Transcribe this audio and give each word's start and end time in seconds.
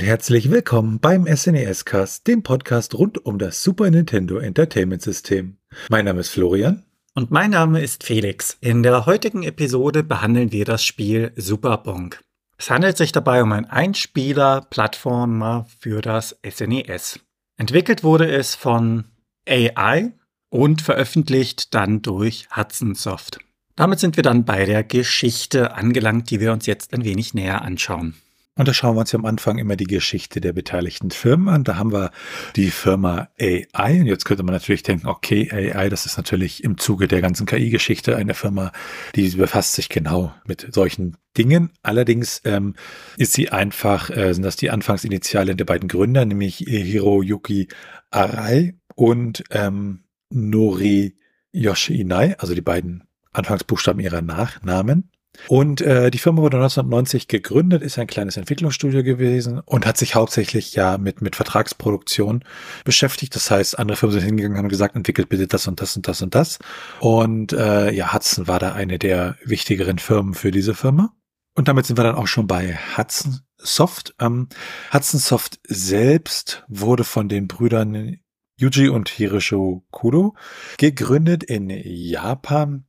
Und 0.00 0.06
herzlich 0.06 0.50
willkommen 0.50 0.98
beim 0.98 1.26
SNES 1.26 1.84
Cast, 1.84 2.26
dem 2.26 2.42
Podcast 2.42 2.94
rund 2.94 3.22
um 3.26 3.38
das 3.38 3.62
Super 3.62 3.90
Nintendo 3.90 4.38
Entertainment 4.38 5.02
System. 5.02 5.58
Mein 5.90 6.06
Name 6.06 6.20
ist 6.20 6.30
Florian. 6.30 6.84
Und 7.14 7.30
mein 7.30 7.50
Name 7.50 7.82
ist 7.82 8.02
Felix. 8.02 8.56
In 8.62 8.82
der 8.82 9.04
heutigen 9.04 9.42
Episode 9.42 10.02
behandeln 10.02 10.52
wir 10.52 10.64
das 10.64 10.86
Spiel 10.86 11.32
Super 11.36 11.76
Bonk. 11.76 12.22
Es 12.56 12.70
handelt 12.70 12.96
sich 12.96 13.12
dabei 13.12 13.42
um 13.42 13.52
ein 13.52 13.66
Einspieler-Plattformer 13.66 15.66
für 15.78 16.00
das 16.00 16.34
SNES. 16.48 17.20
Entwickelt 17.58 18.02
wurde 18.02 18.26
es 18.26 18.54
von 18.54 19.04
AI 19.46 20.12
und 20.48 20.80
veröffentlicht 20.80 21.74
dann 21.74 22.00
durch 22.00 22.48
Hudson 22.56 22.94
Soft. 22.94 23.40
Damit 23.76 24.00
sind 24.00 24.16
wir 24.16 24.22
dann 24.22 24.46
bei 24.46 24.64
der 24.64 24.82
Geschichte 24.82 25.74
angelangt, 25.74 26.30
die 26.30 26.40
wir 26.40 26.54
uns 26.54 26.64
jetzt 26.64 26.94
ein 26.94 27.04
wenig 27.04 27.34
näher 27.34 27.60
anschauen. 27.60 28.14
Und 28.60 28.68
da 28.68 28.74
schauen 28.74 28.94
wir 28.94 29.00
uns 29.00 29.10
ja 29.10 29.18
am 29.18 29.24
Anfang 29.24 29.56
immer 29.56 29.74
die 29.74 29.86
Geschichte 29.86 30.38
der 30.42 30.52
beteiligten 30.52 31.10
Firmen 31.10 31.48
an. 31.48 31.64
Da 31.64 31.76
haben 31.76 31.94
wir 31.94 32.10
die 32.56 32.70
Firma 32.70 33.30
AI. 33.40 34.00
Und 34.00 34.06
jetzt 34.06 34.26
könnte 34.26 34.42
man 34.42 34.52
natürlich 34.52 34.82
denken, 34.82 35.06
okay, 35.06 35.50
AI, 35.50 35.88
das 35.88 36.04
ist 36.04 36.18
natürlich 36.18 36.62
im 36.62 36.76
Zuge 36.76 37.08
der 37.08 37.22
ganzen 37.22 37.46
KI-Geschichte 37.46 38.16
eine 38.16 38.34
Firma, 38.34 38.70
die 39.14 39.30
befasst 39.30 39.72
sich 39.72 39.88
genau 39.88 40.34
mit 40.44 40.74
solchen 40.74 41.16
Dingen. 41.38 41.70
Allerdings 41.82 42.42
ähm, 42.44 42.74
ist 43.16 43.32
sie 43.32 43.48
einfach, 43.48 44.10
äh, 44.10 44.34
sind 44.34 44.42
das 44.42 44.56
die 44.56 44.68
Anfangsinitialen 44.68 45.56
der 45.56 45.64
beiden 45.64 45.88
Gründer, 45.88 46.26
nämlich 46.26 46.58
Hiroyuki 46.58 47.68
Arai 48.10 48.74
und 48.94 49.42
ähm, 49.52 50.04
Nori 50.28 51.16
Yoshinai, 51.52 52.36
also 52.36 52.54
die 52.54 52.60
beiden 52.60 53.04
Anfangsbuchstaben 53.32 54.02
ihrer 54.02 54.20
Nachnamen. 54.20 55.10
Und 55.48 55.80
äh, 55.80 56.10
die 56.10 56.18
Firma 56.18 56.42
wurde 56.42 56.56
1990 56.56 57.28
gegründet, 57.28 57.82
ist 57.82 57.98
ein 57.98 58.06
kleines 58.06 58.36
Entwicklungsstudio 58.36 59.02
gewesen 59.02 59.60
und 59.60 59.86
hat 59.86 59.96
sich 59.96 60.14
hauptsächlich 60.14 60.74
ja 60.74 60.98
mit, 60.98 61.22
mit 61.22 61.36
Vertragsproduktion 61.36 62.44
beschäftigt. 62.84 63.34
Das 63.34 63.50
heißt, 63.50 63.78
andere 63.78 63.96
Firmen 63.96 64.18
sind 64.18 64.26
hingegangen 64.26 64.56
und 64.56 64.62
haben 64.64 64.68
gesagt, 64.68 64.96
entwickelt 64.96 65.28
bitte 65.28 65.46
das 65.46 65.66
und 65.66 65.80
das 65.80 65.96
und 65.96 66.08
das 66.08 66.22
und 66.22 66.34
das. 66.34 66.58
Und 67.00 67.52
äh, 67.52 67.90
ja, 67.92 68.12
Hudson 68.12 68.48
war 68.48 68.58
da 68.58 68.72
eine 68.72 68.98
der 68.98 69.36
wichtigeren 69.44 69.98
Firmen 69.98 70.34
für 70.34 70.50
diese 70.50 70.74
Firma. 70.74 71.14
Und 71.54 71.68
damit 71.68 71.86
sind 71.86 71.98
wir 71.98 72.04
dann 72.04 72.16
auch 72.16 72.28
schon 72.28 72.46
bei 72.46 72.78
Hudson 72.96 73.40
Soft. 73.56 74.14
Ähm, 74.20 74.48
Hudson 74.92 75.20
Soft 75.20 75.60
selbst 75.66 76.64
wurde 76.68 77.04
von 77.04 77.28
den 77.28 77.48
Brüdern 77.48 78.18
Yuji 78.56 78.88
und 78.88 79.08
Hiroshi 79.08 79.80
Kudo 79.90 80.34
gegründet 80.76 81.44
in 81.44 81.70
Japan, 81.70 82.84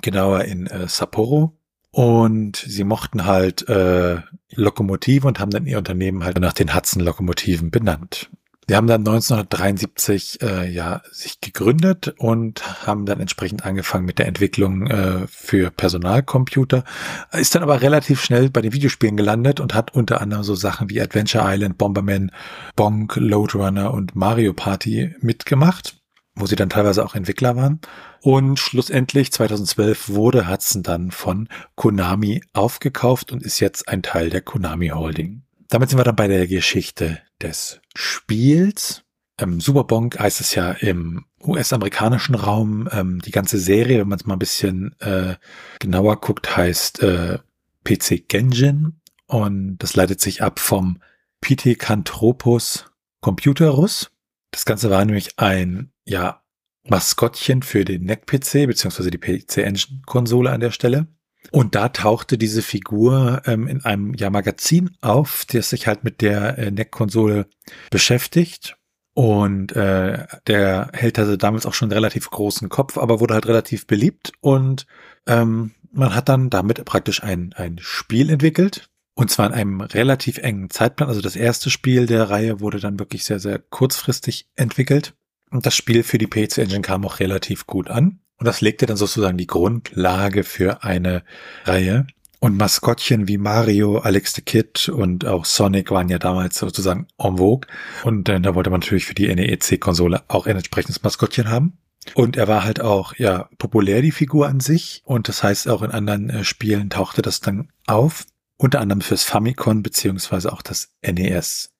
genauer 0.00 0.44
in 0.44 0.66
äh, 0.66 0.88
Sapporo 0.88 1.58
und 1.92 2.56
sie 2.56 2.84
mochten 2.84 3.26
halt 3.26 3.68
äh, 3.68 4.16
Lokomotive 4.54 5.28
und 5.28 5.38
haben 5.38 5.50
dann 5.50 5.66
ihr 5.66 5.78
Unternehmen 5.78 6.24
halt 6.24 6.40
nach 6.40 6.54
den 6.54 6.74
Hudson-Lokomotiven 6.74 7.70
benannt. 7.70 8.30
Sie 8.68 8.76
haben 8.76 8.86
dann 8.86 9.00
1973 9.00 10.40
äh, 10.40 10.70
ja 10.70 11.02
sich 11.10 11.40
gegründet 11.40 12.14
und 12.16 12.86
haben 12.86 13.04
dann 13.04 13.20
entsprechend 13.20 13.66
angefangen 13.66 14.06
mit 14.06 14.18
der 14.18 14.26
Entwicklung 14.26 14.86
äh, 14.86 15.26
für 15.26 15.70
Personalcomputer, 15.70 16.84
ist 17.32 17.54
dann 17.54 17.62
aber 17.62 17.82
relativ 17.82 18.22
schnell 18.22 18.48
bei 18.48 18.62
den 18.62 18.72
Videospielen 18.72 19.16
gelandet 19.16 19.60
und 19.60 19.74
hat 19.74 19.94
unter 19.94 20.20
anderem 20.22 20.44
so 20.44 20.54
Sachen 20.54 20.88
wie 20.88 21.02
Adventure 21.02 21.44
Island, 21.46 21.76
Bomberman, 21.76 22.30
Bonk, 22.74 23.16
Load 23.16 23.58
Runner 23.58 23.92
und 23.92 24.16
Mario 24.16 24.54
Party 24.54 25.14
mitgemacht 25.20 26.01
wo 26.34 26.46
sie 26.46 26.56
dann 26.56 26.70
teilweise 26.70 27.04
auch 27.04 27.14
Entwickler 27.14 27.56
waren. 27.56 27.80
Und 28.20 28.58
schlussendlich 28.58 29.32
2012 29.32 30.08
wurde 30.10 30.48
Hudson 30.48 30.82
dann 30.82 31.10
von 31.10 31.48
Konami 31.74 32.42
aufgekauft 32.52 33.32
und 33.32 33.42
ist 33.42 33.60
jetzt 33.60 33.88
ein 33.88 34.02
Teil 34.02 34.30
der 34.30 34.42
Konami 34.42 34.88
Holding. 34.88 35.42
Damit 35.68 35.90
sind 35.90 35.98
wir 35.98 36.04
dann 36.04 36.16
bei 36.16 36.28
der 36.28 36.46
Geschichte 36.46 37.20
des 37.40 37.80
Spiels. 37.94 39.04
Ähm, 39.38 39.60
Superbonk 39.60 40.18
heißt 40.18 40.40
es 40.40 40.54
ja 40.54 40.72
im 40.72 41.24
US-amerikanischen 41.42 42.34
Raum. 42.34 42.88
Ähm, 42.92 43.20
die 43.20 43.30
ganze 43.30 43.58
Serie, 43.58 44.00
wenn 44.00 44.08
man 44.08 44.18
es 44.18 44.26
mal 44.26 44.34
ein 44.34 44.38
bisschen 44.38 44.94
äh, 45.00 45.34
genauer 45.80 46.20
guckt, 46.20 46.56
heißt 46.56 47.02
äh, 47.02 47.38
PC 47.84 48.28
Genjin. 48.28 49.00
Und 49.26 49.78
das 49.78 49.96
leitet 49.96 50.20
sich 50.20 50.42
ab 50.42 50.60
vom 50.60 51.00
Pithecanthropus 51.40 52.86
Computerus. 53.20 54.11
Das 54.52 54.64
Ganze 54.64 54.90
war 54.90 55.04
nämlich 55.04 55.38
ein 55.38 55.92
ja, 56.04 56.42
Maskottchen 56.84 57.62
für 57.62 57.84
den 57.84 58.04
NEC-PC, 58.04 58.66
beziehungsweise 58.66 59.10
die 59.10 59.18
PC-Engine-Konsole 59.18 60.50
an 60.50 60.60
der 60.60 60.70
Stelle. 60.70 61.08
Und 61.50 61.74
da 61.74 61.88
tauchte 61.88 62.38
diese 62.38 62.62
Figur 62.62 63.42
ähm, 63.46 63.66
in 63.66 63.84
einem 63.84 64.14
ja, 64.14 64.30
Magazin 64.30 64.96
auf, 65.00 65.44
das 65.46 65.70
sich 65.70 65.86
halt 65.86 66.04
mit 66.04 66.20
der 66.20 66.58
äh, 66.58 66.70
NEC-Konsole 66.70 67.46
beschäftigt. 67.90 68.76
Und 69.14 69.72
äh, 69.72 70.26
der 70.46 70.90
Held 70.94 71.18
hatte 71.18 71.36
damals 71.36 71.66
auch 71.66 71.74
schon 71.74 71.86
einen 71.86 71.98
relativ 71.98 72.30
großen 72.30 72.68
Kopf, 72.68 72.96
aber 72.96 73.20
wurde 73.20 73.34
halt 73.34 73.46
relativ 73.46 73.86
beliebt. 73.86 74.32
Und 74.40 74.86
ähm, 75.26 75.72
man 75.92 76.14
hat 76.14 76.28
dann 76.28 76.50
damit 76.50 76.84
praktisch 76.84 77.22
ein, 77.22 77.52
ein 77.54 77.78
Spiel 77.80 78.30
entwickelt. 78.30 78.88
Und 79.14 79.30
zwar 79.30 79.46
in 79.46 79.52
einem 79.52 79.80
relativ 79.80 80.38
engen 80.38 80.70
Zeitplan. 80.70 81.08
Also 81.08 81.20
das 81.20 81.36
erste 81.36 81.70
Spiel 81.70 82.06
der 82.06 82.30
Reihe 82.30 82.60
wurde 82.60 82.80
dann 82.80 82.98
wirklich 82.98 83.24
sehr, 83.24 83.40
sehr 83.40 83.58
kurzfristig 83.58 84.48
entwickelt. 84.56 85.14
Und 85.50 85.66
das 85.66 85.74
Spiel 85.74 86.02
für 86.02 86.18
die 86.18 86.26
PC 86.26 86.58
Engine 86.58 86.80
kam 86.80 87.04
auch 87.04 87.20
relativ 87.20 87.66
gut 87.66 87.88
an. 87.88 88.20
Und 88.38 88.46
das 88.46 88.60
legte 88.60 88.86
dann 88.86 88.96
sozusagen 88.96 89.36
die 89.36 89.46
Grundlage 89.46 90.44
für 90.44 90.82
eine 90.82 91.22
Reihe. 91.64 92.06
Und 92.40 92.56
Maskottchen 92.56 93.28
wie 93.28 93.38
Mario, 93.38 93.98
Alex 93.98 94.32
the 94.32 94.42
Kid 94.42 94.88
und 94.88 95.24
auch 95.26 95.44
Sonic 95.44 95.92
waren 95.92 96.08
ja 96.08 96.18
damals 96.18 96.58
sozusagen 96.58 97.06
en 97.18 97.36
vogue. 97.36 97.68
Und 98.02 98.28
äh, 98.28 98.40
da 98.40 98.56
wollte 98.56 98.70
man 98.70 98.80
natürlich 98.80 99.04
für 99.04 99.14
die 99.14 99.32
NEC-Konsole 99.32 100.24
auch 100.26 100.46
ein 100.46 100.56
entsprechendes 100.56 101.04
Maskottchen 101.04 101.50
haben. 101.50 101.78
Und 102.14 102.36
er 102.36 102.48
war 102.48 102.64
halt 102.64 102.80
auch, 102.80 103.14
ja, 103.14 103.48
populär, 103.58 104.02
die 104.02 104.10
Figur 104.10 104.48
an 104.48 104.58
sich. 104.58 105.02
Und 105.04 105.28
das 105.28 105.44
heißt, 105.44 105.68
auch 105.68 105.82
in 105.82 105.92
anderen 105.92 106.30
äh, 106.30 106.42
Spielen 106.42 106.90
tauchte 106.90 107.22
das 107.22 107.40
dann 107.40 107.68
auf. 107.86 108.24
Unter 108.62 108.80
anderem 108.80 109.00
fürs 109.00 109.24
Famicom 109.24 109.82
beziehungsweise 109.82 110.52
auch 110.52 110.62
das 110.62 110.90
NES. 111.04 111.72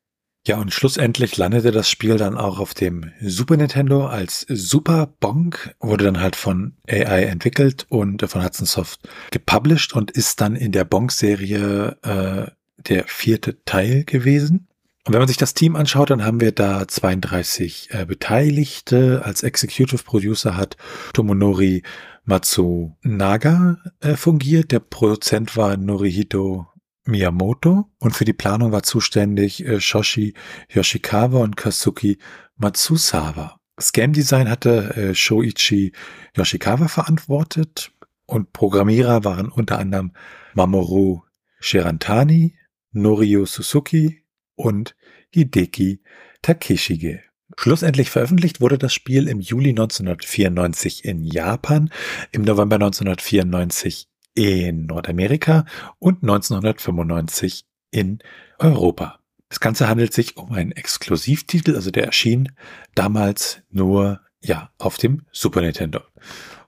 Ja, 0.45 0.59
und 0.59 0.75
schlussendlich 0.75 1.37
landete 1.37 1.71
das 1.71 1.89
Spiel 1.89 2.17
dann 2.17 2.37
auch 2.37 2.59
auf 2.59 2.75
dem 2.75 3.13
Super 3.21 3.57
Nintendo 3.57 4.09
als 4.09 4.45
Super 4.49 5.07
Bonk, 5.21 5.77
wurde 5.79 6.07
dann 6.07 6.19
halt 6.19 6.35
von 6.35 6.75
AI 6.89 7.27
entwickelt 7.27 7.87
und 7.89 8.29
von 8.29 8.45
Hudson 8.45 8.67
Soft 8.67 9.09
gepublished 9.31 9.95
und 9.95 10.11
ist 10.11 10.41
dann 10.41 10.57
in 10.57 10.73
der 10.73 10.85
Bonk-Serie 10.85 11.99
äh, 12.03 12.51
der 12.89 13.05
vierte 13.07 13.63
Teil 13.65 14.03
gewesen. 14.03 14.67
Und 15.05 15.13
wenn 15.13 15.21
man 15.21 15.29
sich 15.29 15.37
das 15.37 15.55
Team 15.55 15.77
anschaut, 15.77 16.11
dann 16.11 16.25
haben 16.25 16.41
wir 16.41 16.51
da 16.51 16.89
32 16.89 17.91
äh, 17.93 18.07
Beteiligte. 18.07 19.23
Als 19.25 19.45
Executive 19.45 20.03
Producer 20.03 20.57
hat 20.57 20.77
Tomonori 21.13 21.85
Matsunaga 22.25 23.79
äh, 24.01 24.17
fungiert. 24.17 24.73
Der 24.73 24.81
Produzent 24.81 25.57
war 25.57 25.77
Norihito 25.77 26.67
Miyamoto 27.05 27.91
und 27.99 28.15
für 28.15 28.25
die 28.25 28.33
Planung 28.33 28.73
war 28.73 28.83
zuständig 28.83 29.65
äh, 29.65 29.81
Shoshi 29.81 30.35
Yoshikawa 30.71 31.41
und 31.41 31.57
Kazuki 31.57 32.19
Matsusawa. 32.57 33.59
Das 33.77 33.93
Game 33.93 34.13
Design 34.13 34.49
hatte 34.49 34.95
äh, 34.95 35.15
Shoichi 35.15 35.93
Yoshikawa 36.37 36.89
verantwortet 36.89 37.93
und 38.27 38.53
Programmierer 38.53 39.25
waren 39.25 39.49
unter 39.49 39.79
anderem 39.79 40.13
Mamoru 40.55 41.23
Shirantani, 41.61 42.57
Norio 42.93 43.47
Suzuki 43.47 44.25
und 44.55 44.95
Hideki 45.31 46.03
Takeshige. 46.43 47.23
Schlussendlich 47.57 48.11
veröffentlicht 48.11 48.61
wurde 48.61 48.79
das 48.79 48.95
Spiel 48.95 49.29
im 49.29 49.41
Juli 49.41 49.71
1994 49.71 51.05
in 51.05 51.25
Japan, 51.25 51.91
im 52.31 52.43
November 52.43 52.77
1994 52.77 54.09
in 54.35 54.87
Nordamerika 54.87 55.65
und 55.99 56.23
1995 56.23 57.65
in 57.91 58.19
Europa. 58.59 59.19
Das 59.49 59.61
Ganze 59.61 59.89
handelt 59.89 60.15
sich 60.15 60.37
um 60.37 60.53
einen 60.53 60.73
Exklusivtitel, 60.73 61.75
also 61.75 61.91
der 61.91 62.07
erschien 62.07 62.53
damals 62.95 63.61
nur 63.71 64.21
ja 64.41 64.71
auf 64.79 64.97
dem 64.97 65.23
Super 65.31 65.61
Nintendo. 65.61 66.01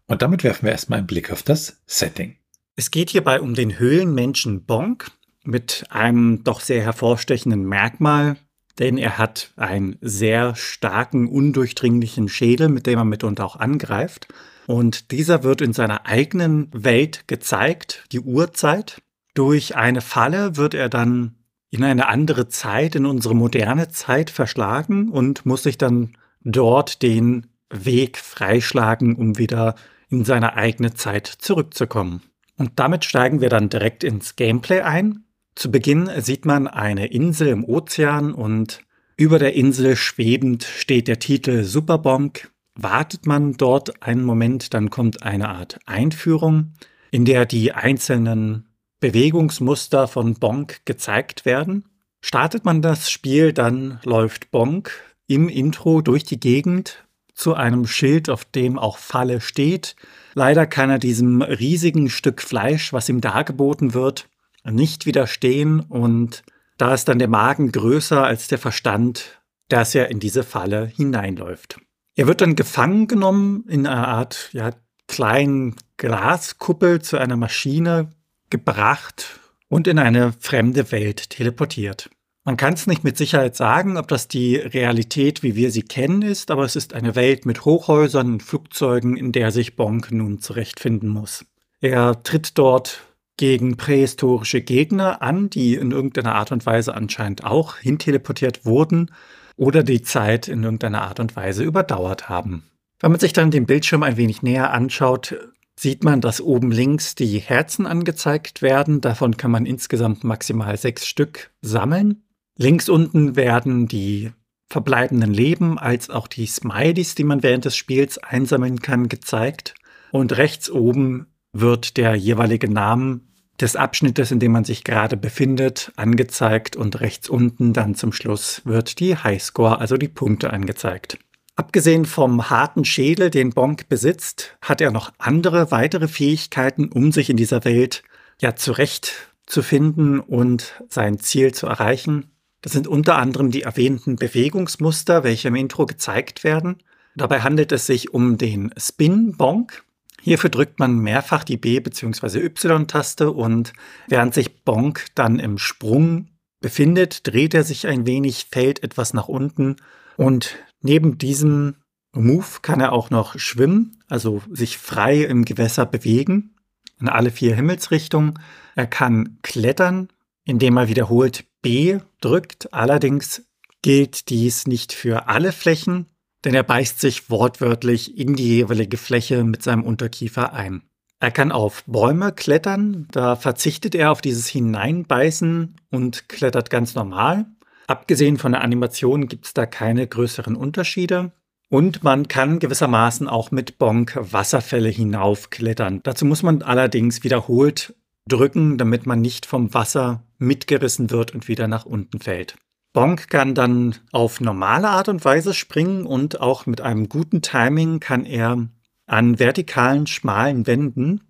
Und 0.06 0.22
damit 0.22 0.44
werfen 0.44 0.66
wir 0.66 0.72
erstmal 0.72 0.98
einen 0.98 1.06
Blick 1.06 1.32
auf 1.32 1.42
das 1.42 1.82
Setting. 1.86 2.36
Es 2.76 2.90
geht 2.90 3.10
hierbei 3.10 3.40
um 3.40 3.54
den 3.54 3.78
Höhlenmenschen 3.78 4.64
Bonk 4.64 5.10
mit 5.44 5.84
einem 5.90 6.44
doch 6.44 6.60
sehr 6.60 6.82
hervorstechenden 6.82 7.64
Merkmal, 7.64 8.36
denn 8.78 8.98
er 8.98 9.18
hat 9.18 9.52
einen 9.56 9.96
sehr 10.00 10.56
starken, 10.56 11.28
undurchdringlichen 11.28 12.28
Schädel, 12.28 12.68
mit 12.68 12.86
dem 12.86 12.98
er 12.98 13.04
mitunter 13.04 13.44
auch 13.44 13.56
angreift. 13.56 14.28
Und 14.66 15.10
dieser 15.10 15.42
wird 15.42 15.60
in 15.60 15.72
seiner 15.72 16.06
eigenen 16.06 16.68
Welt 16.72 17.28
gezeigt, 17.28 18.04
die 18.12 18.20
Urzeit. 18.20 19.02
Durch 19.34 19.76
eine 19.76 20.00
Falle 20.00 20.56
wird 20.56 20.74
er 20.74 20.88
dann 20.88 21.34
in 21.70 21.82
eine 21.82 22.08
andere 22.08 22.48
Zeit, 22.48 22.94
in 22.94 23.04
unsere 23.04 23.34
moderne 23.34 23.88
Zeit 23.88 24.30
verschlagen 24.30 25.08
und 25.08 25.44
muss 25.44 25.64
sich 25.64 25.76
dann 25.76 26.16
dort 26.44 27.02
den 27.02 27.46
Weg 27.68 28.16
freischlagen, 28.18 29.16
um 29.16 29.38
wieder 29.38 29.74
in 30.08 30.24
seine 30.24 30.54
eigene 30.54 30.94
Zeit 30.94 31.26
zurückzukommen. 31.26 32.22
Und 32.56 32.72
damit 32.76 33.04
steigen 33.04 33.40
wir 33.40 33.48
dann 33.48 33.68
direkt 33.68 34.04
ins 34.04 34.36
Gameplay 34.36 34.82
ein. 34.82 35.24
Zu 35.56 35.70
Beginn 35.70 36.08
sieht 36.18 36.46
man 36.46 36.68
eine 36.68 37.08
Insel 37.08 37.48
im 37.48 37.64
Ozean 37.64 38.32
und 38.32 38.80
über 39.16 39.38
der 39.38 39.54
Insel 39.54 39.96
schwebend 39.96 40.64
steht 40.64 41.08
der 41.08 41.18
Titel 41.18 41.64
Superbonk. 41.64 42.50
Wartet 42.76 43.26
man 43.26 43.52
dort 43.52 44.02
einen 44.02 44.24
Moment, 44.24 44.74
dann 44.74 44.90
kommt 44.90 45.22
eine 45.22 45.48
Art 45.48 45.78
Einführung, 45.86 46.74
in 47.10 47.24
der 47.24 47.46
die 47.46 47.72
einzelnen 47.72 48.68
Bewegungsmuster 49.00 50.08
von 50.08 50.34
Bonk 50.34 50.84
gezeigt 50.84 51.44
werden. 51.44 51.84
Startet 52.20 52.64
man 52.64 52.82
das 52.82 53.10
Spiel, 53.10 53.52
dann 53.52 54.00
läuft 54.04 54.50
Bonk 54.50 54.90
im 55.26 55.48
Intro 55.48 56.00
durch 56.00 56.24
die 56.24 56.40
Gegend 56.40 57.04
zu 57.34 57.54
einem 57.54 57.86
Schild, 57.86 58.28
auf 58.30 58.44
dem 58.44 58.78
auch 58.78 58.98
Falle 58.98 59.40
steht. 59.40 59.94
Leider 60.34 60.66
kann 60.66 60.90
er 60.90 60.98
diesem 60.98 61.42
riesigen 61.42 62.08
Stück 62.08 62.40
Fleisch, 62.40 62.92
was 62.92 63.08
ihm 63.08 63.20
dargeboten 63.20 63.94
wird, 63.94 64.28
nicht 64.64 65.06
widerstehen 65.06 65.80
und 65.80 66.42
da 66.78 66.94
ist 66.94 67.08
dann 67.08 67.18
der 67.18 67.28
Magen 67.28 67.70
größer 67.70 68.24
als 68.24 68.48
der 68.48 68.58
Verstand, 68.58 69.40
dass 69.68 69.94
er 69.94 70.10
in 70.10 70.18
diese 70.18 70.42
Falle 70.42 70.86
hineinläuft. 70.86 71.78
Er 72.16 72.26
wird 72.26 72.40
dann 72.40 72.54
gefangen 72.54 73.08
genommen 73.08 73.64
in 73.68 73.86
einer 73.86 74.08
Art 74.08 74.50
ja, 74.52 74.70
kleinen 75.08 75.74
Glaskuppel 75.96 77.02
zu 77.02 77.18
einer 77.18 77.36
Maschine 77.36 78.10
gebracht 78.50 79.40
und 79.68 79.88
in 79.88 79.98
eine 79.98 80.32
fremde 80.38 80.92
Welt 80.92 81.30
teleportiert. 81.30 82.10
Man 82.44 82.56
kann 82.56 82.74
es 82.74 82.86
nicht 82.86 83.04
mit 83.04 83.16
Sicherheit 83.16 83.56
sagen, 83.56 83.96
ob 83.96 84.06
das 84.06 84.28
die 84.28 84.56
Realität, 84.56 85.42
wie 85.42 85.56
wir 85.56 85.70
sie 85.70 85.82
kennen, 85.82 86.22
ist, 86.22 86.50
aber 86.50 86.64
es 86.64 86.76
ist 86.76 86.92
eine 86.92 87.14
Welt 87.14 87.46
mit 87.46 87.64
Hochhäusern 87.64 88.34
und 88.34 88.42
Flugzeugen, 88.42 89.16
in 89.16 89.32
der 89.32 89.50
sich 89.50 89.76
Bonk 89.76 90.12
nun 90.12 90.40
zurechtfinden 90.40 91.08
muss. 91.08 91.46
Er 91.80 92.22
tritt 92.22 92.58
dort 92.58 93.00
gegen 93.38 93.76
prähistorische 93.76 94.60
Gegner 94.60 95.22
an, 95.22 95.48
die 95.48 95.74
in 95.74 95.90
irgendeiner 95.90 96.34
Art 96.34 96.52
und 96.52 96.66
Weise 96.66 96.94
anscheinend 96.94 97.44
auch 97.44 97.78
hinteleportiert 97.78 98.64
wurden 98.64 99.10
oder 99.56 99.82
die 99.82 100.02
Zeit 100.02 100.48
in 100.48 100.62
irgendeiner 100.62 101.02
Art 101.02 101.20
und 101.20 101.36
Weise 101.36 101.64
überdauert 101.64 102.28
haben. 102.28 102.64
Wenn 103.00 103.10
man 103.10 103.20
sich 103.20 103.32
dann 103.32 103.50
den 103.50 103.66
Bildschirm 103.66 104.02
ein 104.02 104.16
wenig 104.16 104.42
näher 104.42 104.72
anschaut, 104.72 105.36
sieht 105.78 106.04
man, 106.04 106.20
dass 106.20 106.40
oben 106.40 106.70
links 106.70 107.14
die 107.14 107.38
Herzen 107.38 107.86
angezeigt 107.86 108.62
werden. 108.62 109.00
Davon 109.00 109.36
kann 109.36 109.50
man 109.50 109.66
insgesamt 109.66 110.24
maximal 110.24 110.76
sechs 110.76 111.06
Stück 111.06 111.50
sammeln. 111.62 112.22
Links 112.56 112.88
unten 112.88 113.36
werden 113.36 113.88
die 113.88 114.30
verbleibenden 114.70 115.32
Leben 115.32 115.78
als 115.78 116.10
auch 116.10 116.26
die 116.26 116.46
Smileys, 116.46 117.14
die 117.14 117.24
man 117.24 117.42
während 117.42 117.64
des 117.64 117.76
Spiels 117.76 118.18
einsammeln 118.18 118.80
kann, 118.80 119.08
gezeigt. 119.08 119.74
Und 120.10 120.36
rechts 120.36 120.70
oben 120.70 121.26
wird 121.52 121.96
der 121.96 122.14
jeweilige 122.14 122.70
Name 122.70 123.20
des 123.60 123.76
Abschnittes, 123.76 124.30
in 124.30 124.40
dem 124.40 124.52
man 124.52 124.64
sich 124.64 124.84
gerade 124.84 125.16
befindet, 125.16 125.92
angezeigt 125.96 126.76
und 126.76 127.00
rechts 127.00 127.28
unten 127.28 127.72
dann 127.72 127.94
zum 127.94 128.12
Schluss 128.12 128.62
wird 128.64 128.98
die 129.00 129.16
Highscore, 129.16 129.78
also 129.78 129.96
die 129.96 130.08
Punkte 130.08 130.52
angezeigt. 130.52 131.18
Abgesehen 131.56 132.04
vom 132.04 132.50
harten 132.50 132.84
Schädel, 132.84 133.30
den 133.30 133.50
Bonk 133.50 133.88
besitzt, 133.88 134.56
hat 134.60 134.80
er 134.80 134.90
noch 134.90 135.12
andere 135.18 135.70
weitere 135.70 136.08
Fähigkeiten, 136.08 136.88
um 136.88 137.12
sich 137.12 137.30
in 137.30 137.36
dieser 137.36 137.64
Welt 137.64 138.02
ja 138.40 138.56
zurechtzufinden 138.56 140.18
und 140.18 140.82
sein 140.88 141.20
Ziel 141.20 141.54
zu 141.54 141.68
erreichen. 141.68 142.32
Das 142.60 142.72
sind 142.72 142.88
unter 142.88 143.18
anderem 143.18 143.52
die 143.52 143.62
erwähnten 143.62 144.16
Bewegungsmuster, 144.16 145.22
welche 145.22 145.48
im 145.48 145.54
Intro 145.54 145.86
gezeigt 145.86 146.42
werden. 146.42 146.78
Dabei 147.14 147.42
handelt 147.42 147.70
es 147.70 147.86
sich 147.86 148.12
um 148.12 148.36
den 148.36 148.72
Spin 148.76 149.36
Bonk. 149.36 149.84
Hierfür 150.24 150.48
drückt 150.48 150.78
man 150.78 151.00
mehrfach 151.00 151.44
die 151.44 151.58
B- 151.58 151.80
bzw. 151.80 152.38
Y-Taste 152.46 153.30
und 153.30 153.74
während 154.08 154.32
sich 154.32 154.64
Bonk 154.64 155.04
dann 155.14 155.38
im 155.38 155.58
Sprung 155.58 156.28
befindet, 156.62 157.26
dreht 157.26 157.52
er 157.52 157.62
sich 157.62 157.86
ein 157.86 158.06
wenig, 158.06 158.46
fällt 158.50 158.82
etwas 158.82 159.12
nach 159.12 159.28
unten 159.28 159.76
und 160.16 160.56
neben 160.80 161.18
diesem 161.18 161.74
Move 162.14 162.46
kann 162.62 162.80
er 162.80 162.92
auch 162.92 163.10
noch 163.10 163.38
schwimmen, 163.38 164.02
also 164.08 164.40
sich 164.50 164.78
frei 164.78 165.24
im 165.24 165.44
Gewässer 165.44 165.84
bewegen 165.84 166.54
in 166.98 167.10
alle 167.10 167.30
vier 167.30 167.54
Himmelsrichtungen. 167.54 168.38
Er 168.76 168.86
kann 168.86 169.36
klettern, 169.42 170.08
indem 170.46 170.78
er 170.78 170.88
wiederholt 170.88 171.44
B 171.60 171.98
drückt. 172.22 172.72
Allerdings 172.72 173.42
gilt 173.82 174.30
dies 174.30 174.66
nicht 174.66 174.94
für 174.94 175.28
alle 175.28 175.52
Flächen 175.52 176.06
denn 176.44 176.54
er 176.54 176.62
beißt 176.62 177.00
sich 177.00 177.30
wortwörtlich 177.30 178.18
in 178.18 178.34
die 178.34 178.48
jeweilige 178.48 178.96
Fläche 178.96 179.44
mit 179.44 179.62
seinem 179.62 179.84
Unterkiefer 179.84 180.52
ein. 180.52 180.82
Er 181.20 181.30
kann 181.30 181.52
auf 181.52 181.84
Bäume 181.86 182.32
klettern, 182.32 183.08
da 183.10 183.36
verzichtet 183.36 183.94
er 183.94 184.12
auf 184.12 184.20
dieses 184.20 184.46
Hineinbeißen 184.48 185.76
und 185.90 186.28
klettert 186.28 186.68
ganz 186.70 186.94
normal. 186.94 187.46
Abgesehen 187.86 188.36
von 188.36 188.52
der 188.52 188.62
Animation 188.62 189.28
gibt 189.28 189.46
es 189.46 189.54
da 189.54 189.66
keine 189.66 190.06
größeren 190.06 190.56
Unterschiede. 190.56 191.32
Und 191.70 192.04
man 192.04 192.28
kann 192.28 192.58
gewissermaßen 192.58 193.26
auch 193.26 193.50
mit 193.50 193.78
Bonk 193.78 194.16
Wasserfälle 194.20 194.90
hinaufklettern. 194.90 196.00
Dazu 196.02 196.24
muss 196.24 196.42
man 196.42 196.62
allerdings 196.62 197.24
wiederholt 197.24 197.94
drücken, 198.28 198.78
damit 198.78 199.06
man 199.06 199.20
nicht 199.20 199.46
vom 199.46 199.74
Wasser 199.74 200.22
mitgerissen 200.38 201.10
wird 201.10 201.34
und 201.34 201.48
wieder 201.48 201.68
nach 201.68 201.84
unten 201.84 202.20
fällt. 202.20 202.56
Bonk 202.94 203.28
kann 203.28 203.56
dann 203.56 203.96
auf 204.12 204.40
normale 204.40 204.88
Art 204.88 205.08
und 205.08 205.24
Weise 205.24 205.52
springen 205.52 206.06
und 206.06 206.40
auch 206.40 206.64
mit 206.64 206.80
einem 206.80 207.08
guten 207.08 207.42
Timing 207.42 207.98
kann 207.98 208.24
er 208.24 208.68
an 209.06 209.38
vertikalen, 209.40 210.06
schmalen 210.06 210.68
Wänden 210.68 211.20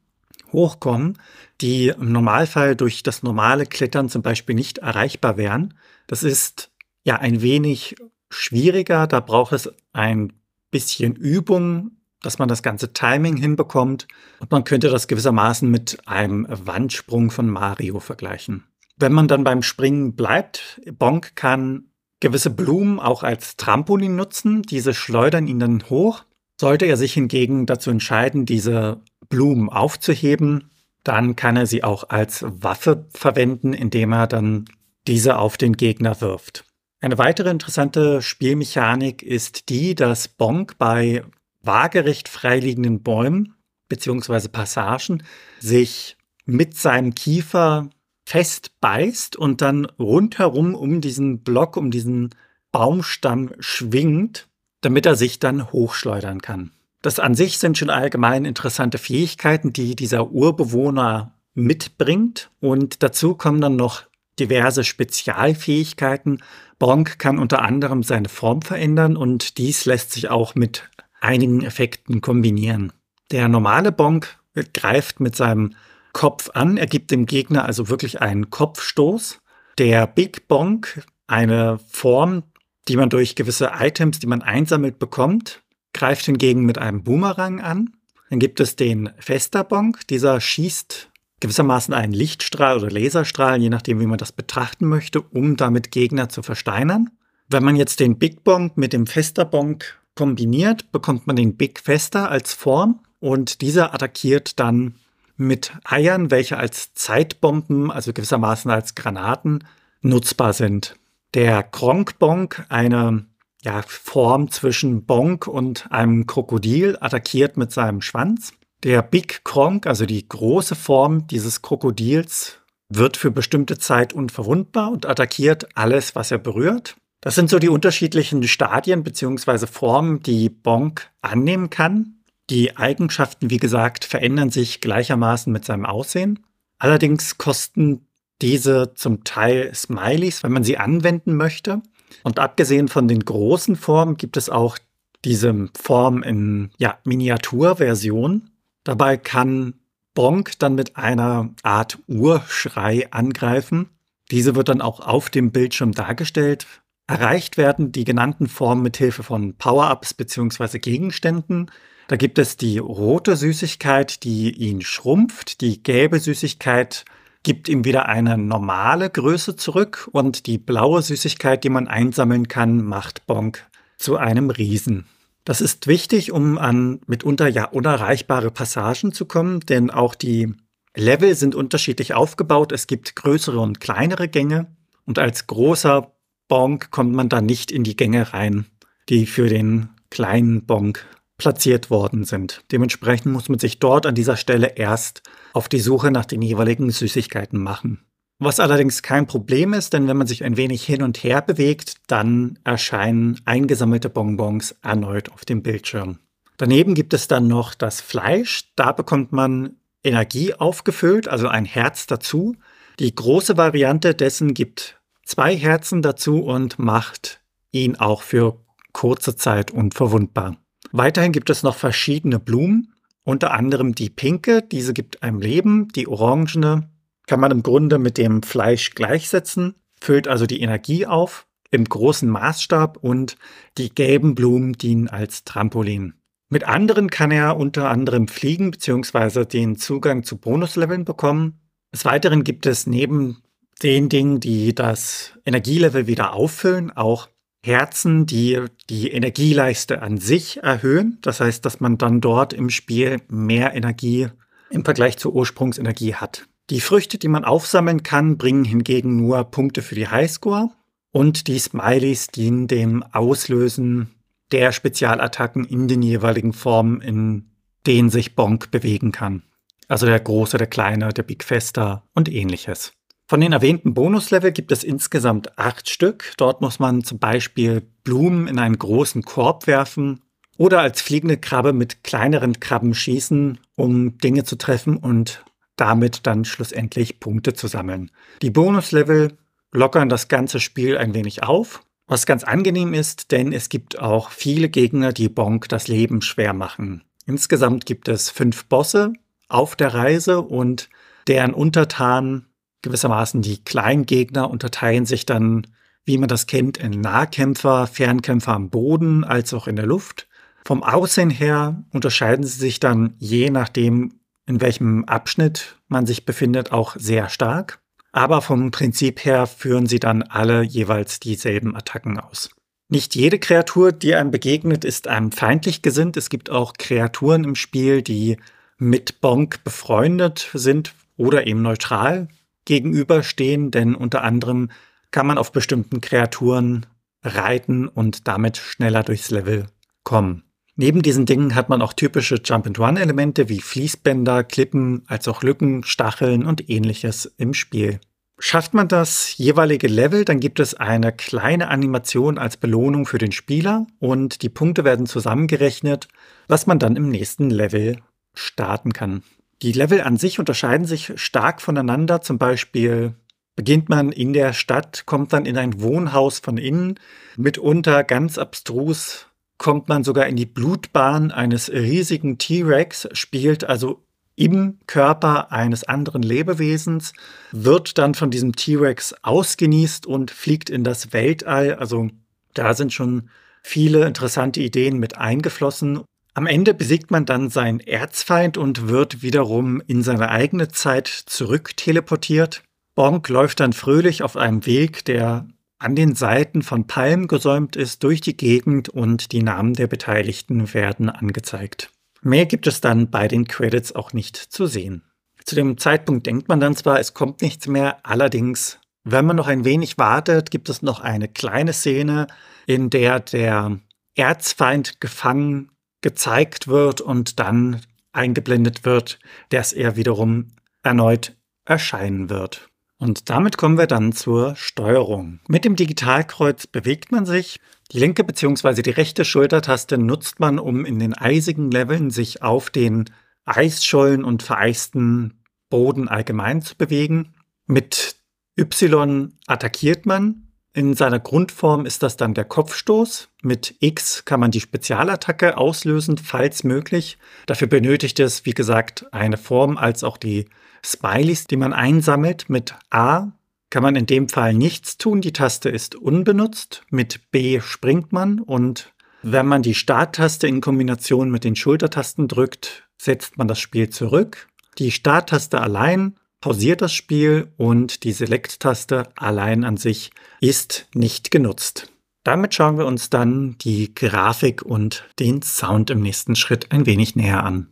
hochkommen, 0.53 1.19
die 1.63 1.89
im 1.89 2.13
Normalfall 2.13 2.77
durch 2.77 3.03
das 3.03 3.23
normale 3.23 3.65
Klettern 3.65 4.11
zum 4.11 4.21
Beispiel 4.21 4.55
nicht 4.55 4.79
erreichbar 4.79 5.39
wären. 5.39 5.73
Das 6.07 6.23
ist 6.23 6.71
ja 7.03 7.17
ein 7.17 7.41
wenig 7.41 7.97
schwieriger, 8.29 9.07
da 9.07 9.21
braucht 9.21 9.55
es 9.55 9.73
ein 9.95 10.35
bisschen 10.71 11.17
Übung, 11.17 11.93
dass 12.21 12.39
man 12.39 12.49
das 12.49 12.63
ganze 12.63 12.93
Timing 12.93 13.39
hinbekommt 13.39 14.07
und 14.39 14.51
man 14.51 14.65
könnte 14.65 14.91
das 14.91 15.09
gewissermaßen 15.09 15.71
mit 15.71 16.07
einem 16.07 16.47
Wandsprung 16.47 17.31
von 17.31 17.49
Mario 17.49 18.01
vergleichen. 18.01 18.65
Wenn 18.97 19.13
man 19.13 19.29
dann 19.29 19.45
beim 19.45 19.63
Springen 19.63 20.15
bleibt, 20.15 20.81
Bonk 20.99 21.35
kann 21.37 21.87
gewisse 22.21 22.51
Blumen 22.51 23.01
auch 23.01 23.23
als 23.23 23.57
Trampolin 23.57 24.17
nutzen. 24.17 24.63
Diese 24.63 24.95
schleudern 24.95 25.47
ihn 25.47 25.59
dann 25.59 25.89
hoch. 25.91 26.25
Sollte 26.61 26.87
er 26.87 26.97
sich 26.97 27.15
hingegen 27.15 27.67
dazu 27.67 27.91
entscheiden, 27.91 28.47
diese 28.47 29.03
Blumen 29.29 29.69
aufzuheben, 29.69 30.71
dann 31.03 31.37
kann 31.37 31.57
er 31.57 31.67
sie 31.67 31.85
auch 31.85 32.09
als 32.09 32.45
Waffe 32.47 33.07
verwenden, 33.13 33.73
indem 33.73 34.13
er 34.13 34.27
dann 34.27 34.65
diese 35.07 35.39
auf 35.39 35.57
den 35.57 35.75
Gegner 35.75 36.21
wirft. 36.21 36.65
Eine 37.01 37.19
weitere 37.19 37.51
interessante 37.51 38.23
Spielmechanik 38.23 39.23
ist 39.23 39.69
die, 39.69 39.95
dass 39.95 40.29
Bonk 40.29 40.79
bei 40.79 41.23
waagerecht 41.61 42.29
freiliegenden 42.29 43.03
Bäumen 43.03 43.55
bzw. 43.89 44.49
Passagen 44.49 45.23
sich 45.61 46.17
mit 46.47 46.77
seinem 46.77 47.15
Kiefer 47.15 47.91
fest 48.25 48.73
beißt 48.81 49.37
und 49.37 49.61
dann 49.61 49.85
rundherum 49.85 50.75
um 50.75 51.01
diesen 51.01 51.41
Block, 51.41 51.77
um 51.77 51.91
diesen 51.91 52.31
Baumstamm 52.73 53.51
schwingt, 53.61 54.49
damit 54.81 55.07
er 55.07 55.17
sich 55.17 55.39
dann 55.39 55.71
hochschleudern 55.73 56.41
kann. 56.41 56.73
Das 57.03 57.19
an 57.19 57.35
sich 57.35 57.59
sind 57.59 57.77
schon 57.77 57.91
allgemein 57.91 58.45
interessante 58.47 58.99
Fähigkeiten, 58.99 59.73
die 59.73 59.95
dieser 59.95 60.31
Urbewohner 60.31 61.35
mitbringt. 61.55 62.51
Und 62.61 63.03
dazu 63.03 63.35
kommen 63.35 63.61
dann 63.61 63.77
noch 63.77 64.05
diverse 64.39 64.85
Spezialfähigkeiten. 64.85 66.43
Bonk 66.79 67.19
kann 67.19 67.39
unter 67.39 67.63
anderem 67.63 68.03
seine 68.03 68.29
Form 68.29 68.63
verändern 68.63 69.17
und 69.17 69.59
dies 69.59 69.85
lässt 69.85 70.13
sich 70.13 70.31
auch 70.31 70.55
mit 70.55 70.89
einigen 71.21 71.63
Effekten 71.63 72.21
kombinieren. 72.21 72.93
Der 73.31 73.49
normale 73.49 73.93
Bonk 73.93 74.39
greift 74.73 75.21
mit 75.21 75.37
seinem 75.37 75.75
Kopf 76.15 76.49
an. 76.55 76.79
Er 76.79 76.87
gibt 76.87 77.11
dem 77.11 77.27
Gegner 77.27 77.67
also 77.67 77.91
wirklich 77.91 78.23
einen 78.23 78.49
Kopfstoß. 78.49 79.41
Der 79.77 80.07
Big 80.07 80.49
Bonk, 80.49 81.05
eine 81.27 81.79
Form, 81.91 82.45
die 82.89 82.97
man 82.97 83.11
durch 83.11 83.35
gewisse 83.35 83.73
Items, 83.79 84.21
die 84.21 84.27
man 84.27 84.41
einsammelt, 84.41 84.99
bekommt, 84.99 85.63
greift 85.93 86.25
hingegen 86.25 86.65
mit 86.65 86.79
einem 86.79 87.03
Boomerang 87.03 87.61
an. 87.61 87.91
Dann 88.31 88.39
gibt 88.39 88.61
es 88.61 88.77
den 88.77 89.11
Fester 89.19 89.65
Bonk. 89.65 90.07
Dieser 90.09 90.41
schießt 90.41 91.11
gewissermaßen 91.41 91.93
einen 91.93 92.13
Lichtstrahl 92.15 92.79
oder 92.79 92.91
Laserstrahl, 92.91 93.61
je 93.61 93.69
nachdem, 93.69 94.01
wie 94.01 94.07
man 94.07 94.17
das 94.17 94.33
betrachten 94.33 94.87
möchte, 94.87 95.21
um 95.21 95.57
damit 95.57 95.91
Gegner 95.91 96.31
zu 96.31 96.43
versteinern. 96.43 97.11
Wenn 97.49 97.65
man 97.65 97.77
jetzt 97.77 98.01
den 98.01 98.19
Big 98.19 98.45
Bonk 98.45 98.79
mit 98.79 98.93
dem 98.93 99.07
Fester 99.07 99.45
Bonk 99.45 100.01
kombiniert, 100.15 100.91
bekommt 100.93 101.27
man 101.27 101.37
den 101.37 101.57
Big 101.57 101.81
Fester 101.81 102.31
als 102.31 102.55
Form 102.55 103.01
und 103.21 103.61
dieser 103.61 103.93
attackiert 103.93 104.59
dann 104.59 104.95
mit 105.37 105.73
Eiern, 105.85 106.31
welche 106.31 106.57
als 106.57 106.95
Zeitbomben, 106.95 107.91
also 107.91 108.13
gewissermaßen 108.13 108.71
als 108.71 108.95
Granaten, 108.95 109.65
nutzbar 110.01 110.53
sind. 110.53 110.97
Der 111.35 111.63
Kronkbonk, 111.63 112.67
eine 112.69 113.27
ja, 113.63 113.83
Form 113.87 114.51
zwischen 114.51 115.05
Bonk 115.07 115.47
und 115.47 115.91
einem 115.91 116.27
Krokodil, 116.27 116.97
attackiert 117.01 117.57
mit 117.57 117.73
seinem 117.73 118.03
Schwanz. 118.03 118.53
Der 118.83 119.03
Big 119.03 119.45
Kronk, 119.45 119.87
also 119.87 120.05
die 120.07 120.29
große 120.29 120.75
Form 120.75 121.27
dieses 121.27 121.63
Krokodils, 121.63 122.59
wird 122.91 123.17
für 123.17 123.31
bestimmte 123.31 123.79
Zeit 123.79 124.13
unverwundbar 124.13 124.93
und 124.93 125.07
attackiert 125.07 125.69
alles, 125.75 126.15
was 126.15 126.31
er 126.31 126.39
berührt. 126.39 126.97
Das 127.21 127.35
sind 127.35 127.49
so 127.49 127.59
die 127.59 127.71
unterschiedlichen 127.71 128.43
Stadien 128.43 129.03
bzw. 129.03 129.67
Formen, 129.67 130.23
die 130.23 130.51
Bonk 130.51 131.11
annehmen 131.23 131.71
kann. 131.71 132.14
Die 132.51 132.77
Eigenschaften, 132.77 133.51
wie 133.51 133.57
gesagt, 133.57 134.05
verändern 134.05 134.51
sich 134.51 134.81
gleichermaßen 134.81 135.53
mit 135.53 135.65
seinem 135.65 135.87
Aussehen. 135.87 136.41
Allerdings 136.79 137.39
kosten 137.39 138.07
diese 138.43 138.93
zum 138.95 139.25
Teil 139.25 139.75
Smileys, 139.75 140.43
wenn 140.43 140.53
man 140.53 140.65
sie 140.65 140.77
anwenden 140.77 141.37
möchte. 141.37 141.81
Und 142.23 142.39
abgesehen 142.39 142.89
von 142.89 143.09
den 143.09 143.25
großen 143.25 143.77
Formen 143.77 144.17
gibt 144.17 144.37
es 144.37 144.51
auch 144.51 144.79
diese 145.25 145.69
Form 145.75 146.23
in 146.23 146.71
ja, 146.79 146.99
Miniaturversion. 147.05 148.51
Dabei 148.85 149.17
kann 149.17 149.75
Bonk 150.13 150.59
dann 150.59 150.75
mit 150.75 150.97
einer 150.97 151.51
Art 151.63 151.99
Urschrei 152.07 153.11
angreifen. 153.11 153.89
Diese 154.31 154.55
wird 154.55 154.69
dann 154.69 154.81
auch 154.81 155.01
auf 155.01 155.31
dem 155.31 155.51
Bildschirm 155.51 155.93
dargestellt. 155.93 156.67
Erreicht 157.07 157.57
werden 157.57 157.93
die 157.93 158.05
genannten 158.05 158.47
Formen 158.49 158.83
mit 158.83 158.97
Hilfe 158.97 159.23
von 159.23 159.55
Power-Ups 159.57 160.15
bzw. 160.15 160.79
Gegenständen. 160.79 161.71
Da 162.07 162.17
gibt 162.17 162.39
es 162.39 162.57
die 162.57 162.79
rote 162.79 163.37
Süßigkeit, 163.37 164.25
die 164.25 164.51
ihn 164.53 164.83
schrumpft. 164.83 165.61
Die 165.61 165.83
gelbe 165.83 166.21
Süßigkeit 166.21 167.05
gibt 167.43 167.69
ihm 167.69 167.85
wieder 167.85 168.07
eine 168.07 168.37
normale 168.37 169.09
Größe 169.09 169.57
zurück. 169.57 170.09
Und 170.13 170.47
die 170.47 170.59
blaue 170.59 171.03
Süßigkeit, 171.03 171.65
die 171.65 171.71
man 171.71 171.89
einsammeln 171.89 172.49
kann, 172.49 172.85
macht 172.85 173.27
Bonk 173.27 173.67
zu 173.97 174.17
einem 174.17 174.51
Riesen. 174.51 175.07
Das 175.45 175.61
ist 175.61 175.87
wichtig, 175.87 176.33
um 176.33 176.59
an 176.59 177.01
mitunter 177.07 177.49
ja 177.49 177.67
unerreichbare 177.67 178.51
Passagen 178.51 179.13
zu 179.13 179.27
kommen, 179.27 179.61
denn 179.61 179.91
auch 179.91 180.15
die 180.15 180.55
Level 180.97 181.35
sind 181.35 181.55
unterschiedlich 181.55 182.15
aufgebaut. 182.15 182.73
Es 182.73 182.87
gibt 182.87 183.15
größere 183.15 183.61
und 183.61 183.81
kleinere 183.81 184.29
Gänge 184.29 184.69
und 185.05 185.19
als 185.19 185.47
großer 185.47 186.13
Bonk 186.49 186.91
kommt 186.91 187.13
man 187.13 187.29
da 187.29 187.43
nicht 187.43 187.73
in 187.73 187.85
die 187.85 187.97
Gänge 187.97 188.33
rein, 188.33 188.67
die 189.11 189.27
für 189.27 189.49
den 189.49 189.91
kleinen 190.11 190.65
Bonk 190.65 191.05
platziert 191.37 191.91
worden 191.91 192.25
sind. 192.25 192.63
Dementsprechend 192.71 193.33
muss 193.33 193.49
man 193.49 193.59
sich 193.59 193.79
dort 193.79 194.07
an 194.07 194.15
dieser 194.15 194.37
Stelle 194.37 194.77
erst 194.77 195.23
auf 195.53 195.69
die 195.69 195.81
Suche 195.81 196.11
nach 196.11 196.25
den 196.25 196.43
jeweiligen 196.43 196.91
Süßigkeiten 196.91 197.61
machen. 197.61 198.05
Was 198.39 198.61
allerdings 198.61 199.03
kein 199.03 199.27
Problem 199.27 199.73
ist, 199.73 199.93
denn 199.93 200.09
wenn 200.09 200.17
man 200.17 200.27
sich 200.27 200.45
ein 200.45 200.57
wenig 200.57 200.85
hin 200.85 201.03
und 201.03 201.23
her 201.23 201.41
bewegt, 201.41 201.97
dann 202.09 202.59
erscheinen 202.65 203.41
eingesammelte 203.45 204.11
Bonbons 204.11 204.75
erneut 204.83 205.31
auf 205.31 205.45
dem 205.45 205.63
Bildschirm. 205.63 206.19
Daneben 206.57 206.95
gibt 206.95 207.15
es 207.15 207.29
dann 207.29 207.49
noch 207.49 207.75
das 207.75 208.01
Fleisch. 208.01 208.73
Da 208.77 208.93
bekommt 208.93 209.33
man 209.33 209.77
Energie 210.03 210.55
aufgefüllt, 210.55 211.29
also 211.29 211.49
ein 211.49 211.65
Herz 211.65 212.07
dazu. 212.07 212.57
Die 212.99 213.15
große 213.15 213.57
Variante 213.57 214.15
dessen 214.15 214.55
gibt 214.55 215.01
zwei 215.25 215.57
Herzen 215.57 216.03
dazu 216.03 216.41
und 216.41 216.79
macht 216.79 217.41
ihn 217.73 217.97
auch 217.97 218.23
für 218.23 218.61
kurze 218.93 219.37
Zeit 219.37 219.71
unverwundbar. 219.71 220.57
Weiterhin 220.97 221.33
gibt 221.33 221.51
es 221.51 221.65
noch 221.65 221.75
verschiedene 221.75 222.39
Blumen, 222.39 222.95
unter 223.25 223.51
anderem 223.51 223.97
die 223.97 224.11
pinke, 224.11 224.63
diese 224.63 224.95
gibt 224.95 225.25
einem 225.25 225.41
Leben, 225.41 225.89
die 225.89 226.07
orangene 226.07 226.89
kann 227.27 227.41
man 227.41 227.51
im 227.51 227.65
Grunde 227.65 227.99
mit 227.99 228.17
dem 228.17 228.45
Fleisch 228.45 228.93
gleichsetzen, 228.95 229.75
füllt 230.01 230.29
also 230.29 230.47
die 230.47 230.61
Energie 230.61 231.05
auf 231.05 231.49
im 231.73 231.85
großen 231.85 232.29
Maßstab 232.29 232.99
und 232.99 233.37
die 233.77 233.93
gelben 233.93 234.37
Blumen 234.37 234.75
dienen 234.75 235.09
als 235.09 235.43
Trampolin. 235.43 236.15
Mit 236.49 236.63
anderen 236.63 237.11
kann 237.11 237.33
er 237.33 237.57
unter 237.57 237.91
anderem 237.91 238.29
fliegen 238.29 238.71
bzw. 238.71 239.47
den 239.47 239.75
Zugang 239.75 240.23
zu 240.23 240.37
Bonusleveln 240.37 241.05
bekommen. 241.05 241.59
Des 241.93 242.05
Weiteren 242.05 242.45
gibt 242.45 242.67
es 242.67 242.87
neben 242.87 243.43
den 243.83 244.09
Dingen, 244.09 244.39
die 244.39 244.77
das 244.77 245.33
Energielevel 245.45 246.07
wieder 246.07 246.35
auffüllen, 246.35 246.93
auch 246.93 247.29
Herzen, 247.65 248.27
die 248.27 248.61
die 248.91 249.11
Energieleiste 249.11 250.03
an 250.03 250.19
sich 250.19 250.63
erhöhen. 250.63 251.19
Das 251.23 251.41
heißt, 251.41 251.65
dass 251.65 251.81
man 251.81 251.97
dann 251.97 252.21
dort 252.21 252.53
im 252.53 252.69
Spiel 252.69 253.23
mehr 253.29 253.75
Energie 253.75 254.29
im 254.71 254.85
Vergleich 254.85 255.17
zur 255.17 255.35
Ursprungsenergie 255.35 256.15
hat. 256.15 256.47
Die 256.71 256.81
Früchte, 256.81 257.19
die 257.19 257.29
man 257.29 257.45
aufsammeln 257.45 258.03
kann, 258.03 258.37
bringen 258.37 258.65
hingegen 258.65 259.17
nur 259.17 259.45
Punkte 259.45 259.83
für 259.83 259.95
die 259.95 260.09
Highscore 260.09 260.71
und 261.11 261.47
die 261.47 261.59
Smileys 261.59 262.27
dienen 262.27 262.67
dem 262.67 263.03
Auslösen 263.03 264.11
der 264.53 264.73
Spezialattacken 264.73 265.65
in 265.65 265.89
den 265.89 266.03
jeweiligen 266.03 266.53
Formen, 266.53 267.01
in 267.01 267.51
denen 267.87 268.11
sich 268.11 268.35
Bonk 268.35 268.71
bewegen 268.71 269.13
kann. 269.13 269.43
Also 269.89 270.07
der 270.07 270.21
große, 270.21 270.59
der 270.59 270.67
kleine, 270.67 271.11
der 271.11 271.23
Big 271.23 271.45
Festa 271.45 272.05
und 272.15 272.31
ähnliches. 272.31 272.93
Von 273.27 273.41
den 273.41 273.53
erwähnten 273.53 273.95
Bonuslevel 273.95 274.53
gibt 274.53 274.71
es 274.71 274.85
insgesamt 274.85 275.59
acht 275.59 275.89
Stück. 275.89 276.33
Dort 276.37 276.61
muss 276.61 276.79
man 276.79 277.05
zum 277.05 277.19
Beispiel 277.19 277.83
Blumen 278.05 278.49
in 278.49 278.59
einen 278.59 278.79
großen 278.79 279.23
Korb 279.23 279.67
werfen 279.67 280.21
oder 280.59 280.81
als 280.81 281.01
fliegende 281.01 281.39
Krabbe 281.39 281.73
mit 281.73 282.05
kleineren 282.05 282.61
Krabben 282.61 282.95
schießen, 282.95 283.59
um 283.77 284.19
Dinge 284.19 284.45
zu 284.45 284.57
treffen 284.57 284.99
und 284.99 285.45
damit 285.77 286.27
dann 286.27 286.45
schlussendlich 286.45 287.19
Punkte 287.19 287.55
zu 287.55 287.67
sammeln. 287.67 288.11
Die 288.43 288.51
Bonuslevel 288.51 289.39
lockern 289.73 290.09
das 290.09 290.29
ganze 290.29 290.61
Spiel 290.61 290.97
ein 290.99 291.15
wenig 291.15 291.43
auf, 291.43 291.83
was 292.07 292.27
ganz 292.27 292.45
angenehm 292.45 292.93
ist, 292.93 293.33
denn 293.33 293.53
es 293.53 293.69
gibt 293.71 293.99
auch 293.99 294.31
viele 294.31 294.69
Gegner, 294.69 295.13
die 295.13 295.29
Bonk 295.29 295.69
das 295.69 295.89
Leben 295.89 296.23
schwer 296.23 296.53
machen. 296.53 297.03
Insgesamt 297.27 297.87
gibt 297.87 298.09
es 298.09 298.31
fünf 298.31 298.67
Bosse 298.67 299.15
auf 299.49 299.77
der 299.77 299.95
Reise 299.95 300.43
und 300.43 300.91
deren 301.27 301.55
Untertanen, 301.55 302.47
gewissermaßen 302.85 303.43
die 303.43 303.65
Kleingegner, 303.65 304.49
unterteilen 304.49 305.07
sich 305.07 305.27
dann, 305.27 305.67
wie 306.05 306.19
man 306.19 306.29
das 306.29 306.47
kennt, 306.47 306.79
in 306.79 307.01
Nahkämpfer, 307.01 307.89
Fernkämpfer 307.89 308.53
am 308.53 308.71
Boden 308.71 309.25
als 309.25 309.53
auch 309.53 309.67
in 309.67 309.75
der 309.75 309.87
Luft. 309.87 310.29
Vom 310.65 310.83
Aussehen 310.83 311.31
her 311.31 311.83
unterscheiden 311.91 312.45
sie 312.45 312.59
sich 312.59 312.79
dann 312.79 313.15
je 313.19 313.51
nachdem, 313.51 314.21
in 314.47 314.61
welchem 314.61 315.05
Abschnitt 315.07 315.77
man 315.89 316.07
sich 316.07 316.27
befindet, 316.27 316.73
auch 316.73 316.95
sehr 316.97 317.29
stark. 317.29 317.81
Aber 318.13 318.43
vom 318.43 318.71
Prinzip 318.71 319.25
her 319.25 319.47
führen 319.47 319.87
sie 319.87 319.99
dann 319.99 320.23
alle 320.23 320.63
jeweils 320.63 321.19
dieselben 321.19 321.75
Attacken 321.75 322.21
aus. 322.21 322.51
Nicht 322.89 323.17
jede 323.17 323.39
Kreatur, 323.39 323.93
die 323.93 324.15
einem 324.15 324.31
begegnet, 324.31 324.85
ist 324.85 325.09
einem 325.09 325.33
feindlich 325.33 325.83
gesinnt. 325.83 326.17
Es 326.17 326.29
gibt 326.29 326.51
auch 326.51 326.75
Kreaturen 326.79 327.45
im 327.45 327.55
Spiel, 327.57 328.03
die 328.03 328.37
mit 328.77 329.21
Bonk 329.21 329.65
befreundet 329.65 330.51
sind 330.53 330.95
oder 331.17 331.47
eben 331.47 331.63
neutral 331.63 332.29
gegenüberstehen, 332.65 333.71
denn 333.71 333.95
unter 333.95 334.23
anderem 334.23 334.71
kann 335.11 335.27
man 335.27 335.39
auf 335.39 335.53
bestimmten 335.53 336.01
Kreaturen 336.01 336.87
reiten 337.23 337.89
und 337.89 338.29
damit 338.29 338.57
schneller 338.57 339.03
durchs 339.03 339.31
Level 339.31 339.67
kommen. 340.03 340.45
Neben 340.77 341.03
diesen 341.03 341.25
Dingen 341.25 341.55
hat 341.55 341.69
man 341.69 341.83
auch 341.83 341.93
typische 341.93 342.41
Jump-and-Run-Elemente 342.45 343.49
wie 343.49 343.61
Fließbänder, 343.61 344.43
Klippen, 344.43 345.05
als 345.07 345.29
auch 345.29 345.43
Lücken, 345.43 345.85
Stacheln 345.85 346.45
und 346.45 346.69
ähnliches 346.69 347.33
im 347.37 347.55
Spiel. 347.55 348.01
Schafft 348.41 348.75
man 348.75 348.89
das 348.89 349.39
jeweilige 349.39 349.87
Level, 349.87 350.25
dann 350.25 350.41
gibt 350.41 350.59
es 350.59 350.75
eine 350.75 351.13
kleine 351.13 351.69
Animation 351.69 352.39
als 352.39 352.57
Belohnung 352.57 353.07
für 353.07 353.19
den 353.19 353.31
Spieler 353.31 353.87
und 354.01 354.43
die 354.43 354.49
Punkte 354.49 354.83
werden 354.83 355.07
zusammengerechnet, 355.07 356.09
was 356.49 356.67
man 356.67 356.81
dann 356.81 356.97
im 356.97 357.09
nächsten 357.09 357.51
Level 357.51 357.99
starten 358.35 358.93
kann. 358.93 359.23
Die 359.65 359.73
Level 359.73 360.03
an 360.03 360.19
sich 360.19 360.39
unterscheiden 360.39 360.87
sich 360.87 361.13
stark 361.17 361.63
voneinander. 361.63 362.21
Zum 362.21 362.37
Beispiel 362.37 363.15
beginnt 363.57 363.89
man 363.89 364.13
in 364.13 364.35
der 364.35 364.53
Stadt, 364.53 365.07
kommt 365.07 365.33
dann 365.33 365.47
in 365.47 365.57
ein 365.57 365.81
Wohnhaus 365.81 366.39
von 366.39 366.59
innen, 366.59 367.01
mitunter 367.39 368.05
ganz 368.05 368.37
abstrus 368.37 369.27
kommt 369.57 369.89
man 369.89 370.05
sogar 370.05 370.27
in 370.27 370.37
die 370.37 370.45
Blutbahn 370.45 371.31
eines 371.31 371.71
riesigen 371.71 372.37
T-Rex, 372.37 373.09
spielt 373.13 373.65
also 373.65 374.05
im 374.37 374.79
Körper 374.87 375.51
eines 375.53 375.85
anderen 375.85 376.23
Lebewesens, 376.23 377.15
wird 377.51 377.97
dann 377.97 378.13
von 378.13 378.31
diesem 378.31 378.55
T-Rex 378.55 379.15
ausgenießt 379.23 380.07
und 380.07 380.31
fliegt 380.31 380.69
in 380.69 380.85
das 380.85 381.15
Weltall. 381.15 381.77
Also 381.77 382.11
da 382.53 382.75
sind 382.75 382.93
schon 382.93 383.31
viele 383.63 384.07
interessante 384.07 384.61
Ideen 384.61 384.99
mit 384.99 385.17
eingeflossen. 385.17 386.03
Am 386.37 386.47
Ende 386.47 386.75
besiegt 386.75 387.13
man 387.13 387.27
dann 387.27 387.49
seinen 387.49 387.79
Erzfeind 387.79 388.57
und 388.57 388.89
wird 388.89 389.23
wiederum 389.23 389.81
in 389.87 390.03
seine 390.03 390.31
eigene 390.31 390.69
Zeit 390.69 391.07
zurück 391.07 391.77
teleportiert. 391.77 392.65
Bonk 392.97 393.29
läuft 393.29 393.61
dann 393.61 393.73
fröhlich 393.73 394.25
auf 394.25 394.37
einem 394.37 394.67
Weg, 394.67 395.05
der 395.05 395.47
an 395.79 395.95
den 395.95 396.17
Seiten 396.17 396.63
von 396.63 396.89
Palmen 396.89 397.29
gesäumt 397.29 397.77
ist, 397.77 398.03
durch 398.03 398.21
die 398.21 398.37
Gegend 398.37 398.89
und 398.89 399.31
die 399.31 399.43
Namen 399.43 399.75
der 399.75 399.87
Beteiligten 399.87 400.75
werden 400.75 401.09
angezeigt. 401.09 401.91
Mehr 402.21 402.47
gibt 402.47 402.67
es 402.67 402.81
dann 402.81 403.11
bei 403.11 403.29
den 403.29 403.47
Credits 403.47 403.95
auch 403.95 404.13
nicht 404.13 404.37
zu 404.37 404.67
sehen. 404.67 405.03
Zu 405.45 405.55
dem 405.55 405.79
Zeitpunkt 405.79 406.27
denkt 406.27 406.49
man 406.49 406.59
dann 406.59 406.75
zwar, 406.75 406.99
es 406.99 407.15
kommt 407.15 407.43
nichts 407.43 407.69
mehr, 407.69 407.99
allerdings, 408.03 408.79
wenn 409.05 409.27
man 409.27 409.37
noch 409.37 409.47
ein 409.47 409.65
wenig 409.65 409.99
wartet, 409.99 410.51
gibt 410.51 410.69
es 410.69 410.83
noch 410.83 411.01
eine 411.01 411.29
kleine 411.29 411.75
Szene, 411.75 412.27
in 412.67 412.91
der 412.91 413.21
der 413.21 413.79
Erzfeind 414.17 415.01
gefangen 415.01 415.71
gezeigt 416.05 416.69
wird 416.69 417.01
und 417.01 417.41
dann 417.41 417.81
eingeblendet 418.13 418.85
wird, 418.85 419.19
dass 419.49 419.73
er 419.73 419.97
wiederum 419.97 420.49
erneut 420.83 421.35
erscheinen 421.65 422.29
wird. 422.29 422.69
Und 422.99 423.31
damit 423.31 423.57
kommen 423.57 423.79
wir 423.79 423.87
dann 423.87 424.13
zur 424.13 424.55
Steuerung. 424.55 425.41
Mit 425.49 425.65
dem 425.65 425.77
Digitalkreuz 425.77 426.67
bewegt 426.67 427.11
man 427.11 427.25
sich. 427.25 427.59
Die 427.91 427.99
linke 427.99 428.23
bzw. 428.23 428.83
die 428.83 428.91
rechte 428.91 429.25
Schultertaste 429.25 429.97
nutzt 429.97 430.41
man, 430.41 430.59
um 430.59 430.85
in 430.85 430.99
den 430.99 431.15
eisigen 431.15 431.71
Leveln 431.71 432.11
sich 432.11 432.43
auf 432.43 432.69
den 432.69 433.07
Eisschollen 433.47 434.25
und 434.25 434.43
vereisten 434.43 435.43
Boden 435.71 436.09
allgemein 436.09 436.61
zu 436.61 436.77
bewegen. 436.77 437.35
Mit 437.67 438.17
Y 438.59 439.33
attackiert 439.47 440.05
man. 440.05 440.44
In 440.77 440.95
seiner 440.95 441.21
Grundform 441.21 441.87
ist 441.87 442.03
das 442.03 442.17
dann 442.17 442.35
der 442.35 442.45
Kopfstoß. 442.45 443.29
Mit 443.43 443.77
X 443.79 444.25
kann 444.25 444.41
man 444.41 444.51
die 444.51 444.61
Spezialattacke 444.61 445.57
auslösen, 445.57 446.19
falls 446.19 446.65
möglich. 446.65 447.17
Dafür 447.47 447.69
benötigt 447.69 448.19
es, 448.19 448.45
wie 448.45 448.55
gesagt, 448.55 449.07
eine 449.13 449.37
Form 449.37 449.79
als 449.79 450.03
auch 450.03 450.17
die 450.17 450.47
Smileys, 450.85 451.47
die 451.47 451.57
man 451.57 451.73
einsammelt. 451.73 452.51
Mit 452.51 452.75
A 452.91 453.29
kann 453.71 453.85
man 453.85 453.95
in 453.95 454.07
dem 454.07 454.29
Fall 454.29 454.53
nichts 454.53 454.99
tun. 454.99 455.21
Die 455.21 455.33
Taste 455.33 455.69
ist 455.69 455.95
unbenutzt. 455.95 456.83
Mit 456.91 457.31
B 457.31 457.61
springt 457.61 458.13
man 458.13 458.41
und 458.41 458.93
wenn 459.23 459.47
man 459.47 459.63
die 459.63 459.75
Starttaste 459.75 460.49
in 460.49 460.61
Kombination 460.61 461.31
mit 461.31 461.45
den 461.45 461.55
Schultertasten 461.55 462.27
drückt, 462.27 462.89
setzt 462.99 463.39
man 463.39 463.47
das 463.47 463.61
Spiel 463.61 463.91
zurück. 463.91 464.49
Die 464.79 464.91
Starttaste 464.91 465.61
allein 465.61 466.17
pausiert 466.45 466.83
das 466.83 466.93
Spiel 466.93 467.49
und 467.57 468.05
die 468.05 468.13
Select-Taste 468.13 469.05
allein 469.17 469.65
an 469.65 469.79
sich 469.79 470.11
ist 470.43 470.89
nicht 470.93 471.31
genutzt. 471.31 471.91
Damit 472.23 472.53
schauen 472.53 472.77
wir 472.77 472.85
uns 472.85 473.09
dann 473.09 473.57
die 473.63 473.95
Grafik 473.95 474.61
und 474.61 475.09
den 475.19 475.41
Sound 475.41 475.89
im 475.89 476.03
nächsten 476.03 476.37
Schritt 476.37 476.71
ein 476.71 476.85
wenig 476.85 477.17
näher 477.17 477.43
an. 477.43 477.69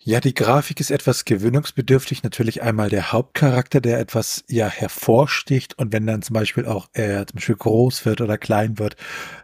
Ja, 0.00 0.18
die 0.18 0.34
Grafik 0.34 0.80
ist 0.80 0.90
etwas 0.90 1.24
gewöhnungsbedürftig. 1.24 2.24
Natürlich 2.24 2.62
einmal 2.62 2.90
der 2.90 3.12
Hauptcharakter, 3.12 3.80
der 3.80 4.00
etwas 4.00 4.42
ja 4.48 4.66
hervorsticht 4.66 5.78
und 5.78 5.92
wenn 5.92 6.08
dann 6.08 6.22
zum 6.22 6.34
Beispiel 6.34 6.66
auch 6.66 6.88
er 6.94 7.28
zum 7.28 7.36
Beispiel 7.36 7.54
groß 7.54 8.06
wird 8.06 8.20
oder 8.20 8.38
klein 8.38 8.80
wird. 8.80 8.96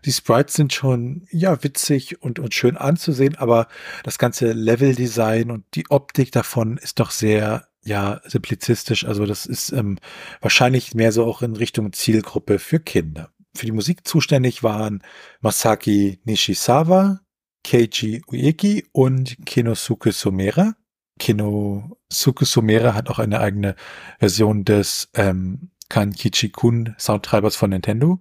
Die 0.04 0.12
Sprites 0.12 0.54
sind 0.54 0.72
schon 0.72 1.28
ja 1.30 1.62
witzig 1.62 2.20
und, 2.20 2.40
und 2.40 2.52
schön 2.52 2.76
anzusehen, 2.76 3.36
aber 3.36 3.68
das 4.02 4.18
ganze 4.18 4.52
Leveldesign 4.52 5.52
und 5.52 5.66
die 5.74 5.88
Optik 5.88 6.32
davon 6.32 6.78
ist 6.78 6.98
doch 6.98 7.12
sehr 7.12 7.68
ja 7.84 8.20
simplizistisch. 8.24 9.04
Also 9.04 9.26
das 9.26 9.46
ist 9.46 9.72
ähm, 9.72 9.98
wahrscheinlich 10.40 10.94
mehr 10.94 11.12
so 11.12 11.24
auch 11.24 11.42
in 11.42 11.56
Richtung 11.56 11.92
Zielgruppe 11.92 12.58
für 12.58 12.80
Kinder. 12.80 13.30
Für 13.54 13.66
die 13.66 13.72
Musik 13.72 14.06
zuständig 14.06 14.62
waren 14.62 15.02
Masaki 15.40 16.20
Nishizawa, 16.24 17.20
Keiji 17.64 18.22
Ueki 18.26 18.86
und 18.92 19.36
Kinosuke 19.44 20.12
Somera. 20.12 20.74
Kinosuke 21.18 22.44
Somera 22.44 22.94
hat 22.94 23.10
auch 23.10 23.18
eine 23.18 23.40
eigene 23.40 23.76
Version 24.18 24.64
des 24.64 25.10
ähm, 25.14 25.70
Kankichi-kun 25.88 26.94
Soundtreibers 26.98 27.56
von 27.56 27.70
Nintendo 27.70 28.18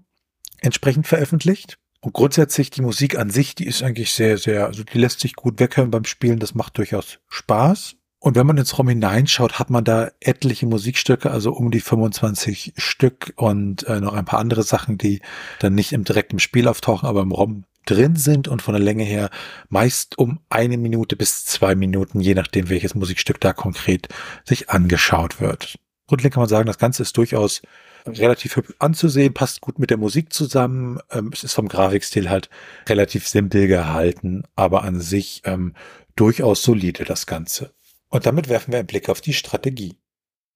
entsprechend 0.60 1.08
veröffentlicht. 1.08 1.78
Und 2.02 2.14
grundsätzlich 2.14 2.72
die 2.72 2.82
Musik 2.82 3.18
an 3.18 3.30
sich, 3.30 3.54
die 3.54 3.68
ist 3.68 3.84
eigentlich 3.84 4.12
sehr, 4.12 4.38
sehr, 4.38 4.66
also 4.66 4.84
die 4.84 4.98
lässt 4.98 5.20
sich 5.20 5.36
gut 5.36 5.60
weghören 5.60 5.92
beim 5.92 6.06
Spielen. 6.06 6.40
Das 6.40 6.56
macht 6.56 6.78
durchaus 6.78 7.20
Spaß. 7.28 7.96
Und 8.24 8.36
wenn 8.36 8.46
man 8.46 8.58
ins 8.60 8.78
ROM 8.78 8.88
hineinschaut, 8.88 9.58
hat 9.58 9.72
man 9.72 9.84
da 9.84 10.12
etliche 10.20 10.68
Musikstücke, 10.68 11.32
also 11.32 11.54
um 11.54 11.72
die 11.72 11.82
25 11.82 12.74
Stück 12.78 13.34
und 13.36 13.82
äh, 13.88 14.00
noch 14.00 14.14
ein 14.14 14.26
paar 14.26 14.38
andere 14.38 14.62
Sachen, 14.62 15.00
die 15.00 15.22
dann 15.58 15.74
nicht 15.74 15.92
im 15.92 16.04
direkten 16.04 16.38
Spiel 16.38 16.68
auftauchen, 16.68 17.10
aber 17.10 17.24
im 17.24 17.32
ROM 17.32 17.64
drin 17.88 18.16
sind 18.16 18.48
und 18.48 18.62
von 18.62 18.76
der 18.76 18.84
Länge 18.84 19.04
her 19.04 19.32
meist 19.70 20.20
um 20.20 20.40
eine 20.50 20.78
Minute 20.78 21.16
bis 21.16 21.46
zwei 21.46 21.74
Minuten, 21.74 22.20
je 22.20 22.36
nachdem 22.36 22.70
welches 22.70 22.94
Musikstück 22.94 23.42
da 23.42 23.54
konkret 23.54 24.08
sich 24.46 24.70
angeschaut 24.70 25.42
wird. 25.42 25.80
Grundlegend 26.06 26.36
kann 26.36 26.42
man 26.42 26.50
sagen, 26.50 26.68
das 26.68 26.78
Ganze 26.78 27.02
ist 27.02 27.18
durchaus 27.18 27.64
relativ 28.06 28.56
hübsch 28.56 28.76
anzusehen, 28.78 29.34
passt 29.34 29.62
gut 29.62 29.80
mit 29.80 29.90
der 29.90 29.98
Musik 29.98 30.32
zusammen. 30.32 31.00
Ähm, 31.10 31.32
es 31.34 31.44
ist 31.44 31.54
vom 31.54 31.68
Grafikstil 31.68 32.30
halt 32.30 32.52
relativ 32.88 33.28
simpel 33.28 33.66
gehalten, 33.66 34.44
aber 34.56 34.84
an 34.84 35.02
sich 35.02 35.42
ähm, 35.46 35.74
durchaus 36.16 36.62
solide 36.62 37.04
das 37.04 37.26
Ganze. 37.26 37.72
Und 38.12 38.26
damit 38.26 38.50
werfen 38.50 38.72
wir 38.72 38.80
einen 38.80 38.88
Blick 38.88 39.10
auf 39.10 39.22
die 39.22 39.34
Strategie. 39.34 39.98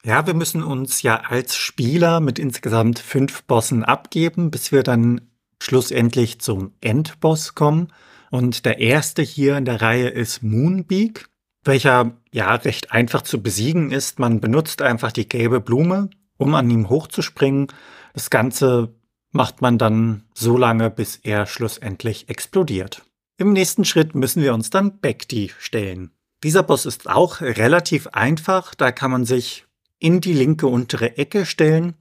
Ja, 0.04 0.28
wir 0.28 0.36
müssen 0.36 0.62
uns 0.62 1.02
ja 1.02 1.22
als 1.22 1.56
Spieler 1.56 2.20
mit 2.20 2.38
insgesamt 2.38 3.00
fünf 3.00 3.44
Bossen 3.46 3.84
abgeben, 3.84 4.52
bis 4.52 4.72
wir 4.72 4.84
dann 4.84 5.22
schlussendlich 5.60 6.40
zum 6.40 6.74
Endboss 6.82 7.56
kommen. 7.56 7.92
Und 8.30 8.66
der 8.66 8.80
erste 8.80 9.24
hier 9.24 9.58
in 9.58 9.66
der 9.66 9.82
Reihe 9.82 10.10
ist 10.10 10.44
Moonbeak, 10.44 11.28
welcher 11.64 12.12
ja 12.32 12.54
recht 12.54 12.92
einfach 12.92 13.24
zu 13.24 13.42
besiegen 13.42 13.92
ist. 13.92 14.20
Man 14.20 14.42
benutzt 14.42 14.82
einfach 14.84 15.12
die 15.12 15.28
gelbe 15.28 15.60
Blume, 15.60 16.12
um 16.38 16.54
an 16.54 16.70
ihm 16.70 16.90
hochzuspringen. 16.90 17.68
Das 18.14 18.30
Ganze 18.30 18.94
macht 19.32 19.62
man 19.62 19.78
dann 19.78 20.26
so 20.34 20.58
lange, 20.58 20.92
bis 20.92 21.18
er 21.24 21.46
schlussendlich 21.46 22.30
explodiert. 22.30 23.04
Im 23.38 23.54
nächsten 23.54 23.86
Schritt 23.86 24.14
müssen 24.14 24.44
wir 24.44 24.54
uns 24.54 24.70
dann 24.70 25.00
Bekti 25.00 25.52
stellen. 25.58 26.12
Dieser 26.46 26.62
Boss 26.62 26.86
ist 26.86 27.10
auch 27.10 27.42
relativ 27.42 28.06
einfach. 28.10 28.76
Da 28.76 28.92
kann 28.92 29.10
man 29.10 29.26
sich 29.26 29.66
in 29.98 30.22
die 30.22 30.34
linke 30.34 30.68
untere 30.68 31.18
Ecke 31.18 31.44
stellen. 31.44 31.96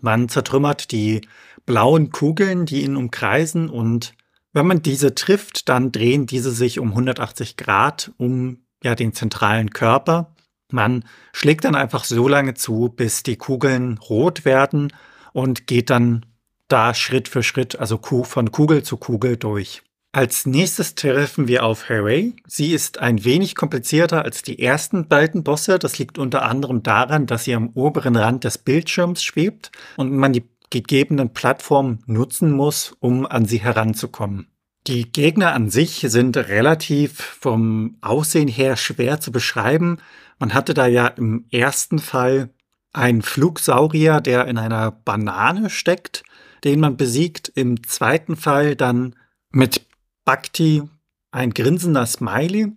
Man 0.00 0.30
zertrümmert 0.30 0.92
die 0.92 1.20
blauen 1.66 2.10
Kugeln, 2.10 2.64
die 2.64 2.84
ihn 2.84 2.96
umkreisen 2.96 3.68
und 3.68 4.14
wenn 4.54 4.66
man 4.66 4.80
diese 4.80 5.14
trifft, 5.14 5.68
dann 5.68 5.92
drehen 5.92 6.24
diese 6.24 6.52
sich 6.52 6.78
um 6.78 6.92
180 6.92 7.58
Grad 7.58 8.12
um 8.16 8.64
ja 8.82 8.94
den 8.94 9.12
zentralen 9.12 9.68
Körper. 9.68 10.34
Man 10.70 11.04
schlägt 11.34 11.66
dann 11.66 11.74
einfach 11.74 12.04
so 12.04 12.28
lange 12.28 12.54
zu, 12.54 12.88
bis 12.88 13.22
die 13.22 13.36
Kugeln 13.36 13.98
rot 13.98 14.46
werden 14.46 14.90
und 15.34 15.66
geht 15.66 15.90
dann 15.90 16.24
da 16.66 16.94
Schritt 16.94 17.28
für 17.28 17.42
Schritt, 17.42 17.78
also 17.78 18.00
von 18.00 18.52
Kugel 18.52 18.84
zu 18.84 18.96
Kugel 18.96 19.36
durch. 19.36 19.82
Als 20.14 20.44
nächstes 20.44 20.94
treffen 20.94 21.48
wir 21.48 21.64
auf 21.64 21.88
Hooray. 21.88 22.34
Sie 22.46 22.72
ist 22.72 22.98
ein 22.98 23.24
wenig 23.24 23.54
komplizierter 23.54 24.26
als 24.26 24.42
die 24.42 24.58
ersten 24.58 25.08
beiden 25.08 25.42
Bosse. 25.42 25.78
Das 25.78 25.98
liegt 25.98 26.18
unter 26.18 26.42
anderem 26.42 26.82
daran, 26.82 27.26
dass 27.26 27.44
sie 27.44 27.54
am 27.54 27.70
oberen 27.70 28.16
Rand 28.16 28.44
des 28.44 28.58
Bildschirms 28.58 29.24
schwebt 29.24 29.72
und 29.96 30.14
man 30.14 30.34
die 30.34 30.44
gegebenen 30.68 31.32
Plattformen 31.32 32.02
nutzen 32.04 32.52
muss, 32.52 32.94
um 33.00 33.24
an 33.24 33.46
sie 33.46 33.62
heranzukommen. 33.62 34.48
Die 34.86 35.10
Gegner 35.10 35.54
an 35.54 35.70
sich 35.70 36.04
sind 36.08 36.36
relativ 36.36 37.14
vom 37.18 37.96
Aussehen 38.02 38.48
her 38.48 38.76
schwer 38.76 39.18
zu 39.18 39.32
beschreiben. 39.32 39.96
Man 40.38 40.52
hatte 40.52 40.74
da 40.74 40.86
ja 40.86 41.06
im 41.06 41.46
ersten 41.50 41.98
Fall 41.98 42.50
einen 42.92 43.22
Flugsaurier, 43.22 44.20
der 44.20 44.46
in 44.46 44.58
einer 44.58 44.90
Banane 44.90 45.70
steckt, 45.70 46.22
den 46.64 46.80
man 46.80 46.98
besiegt. 46.98 47.50
Im 47.54 47.82
zweiten 47.82 48.36
Fall 48.36 48.76
dann 48.76 49.14
mit 49.52 49.86
Bhakti 50.24 50.82
ein 51.30 51.54
grinsender 51.54 52.06
Smiley 52.06 52.72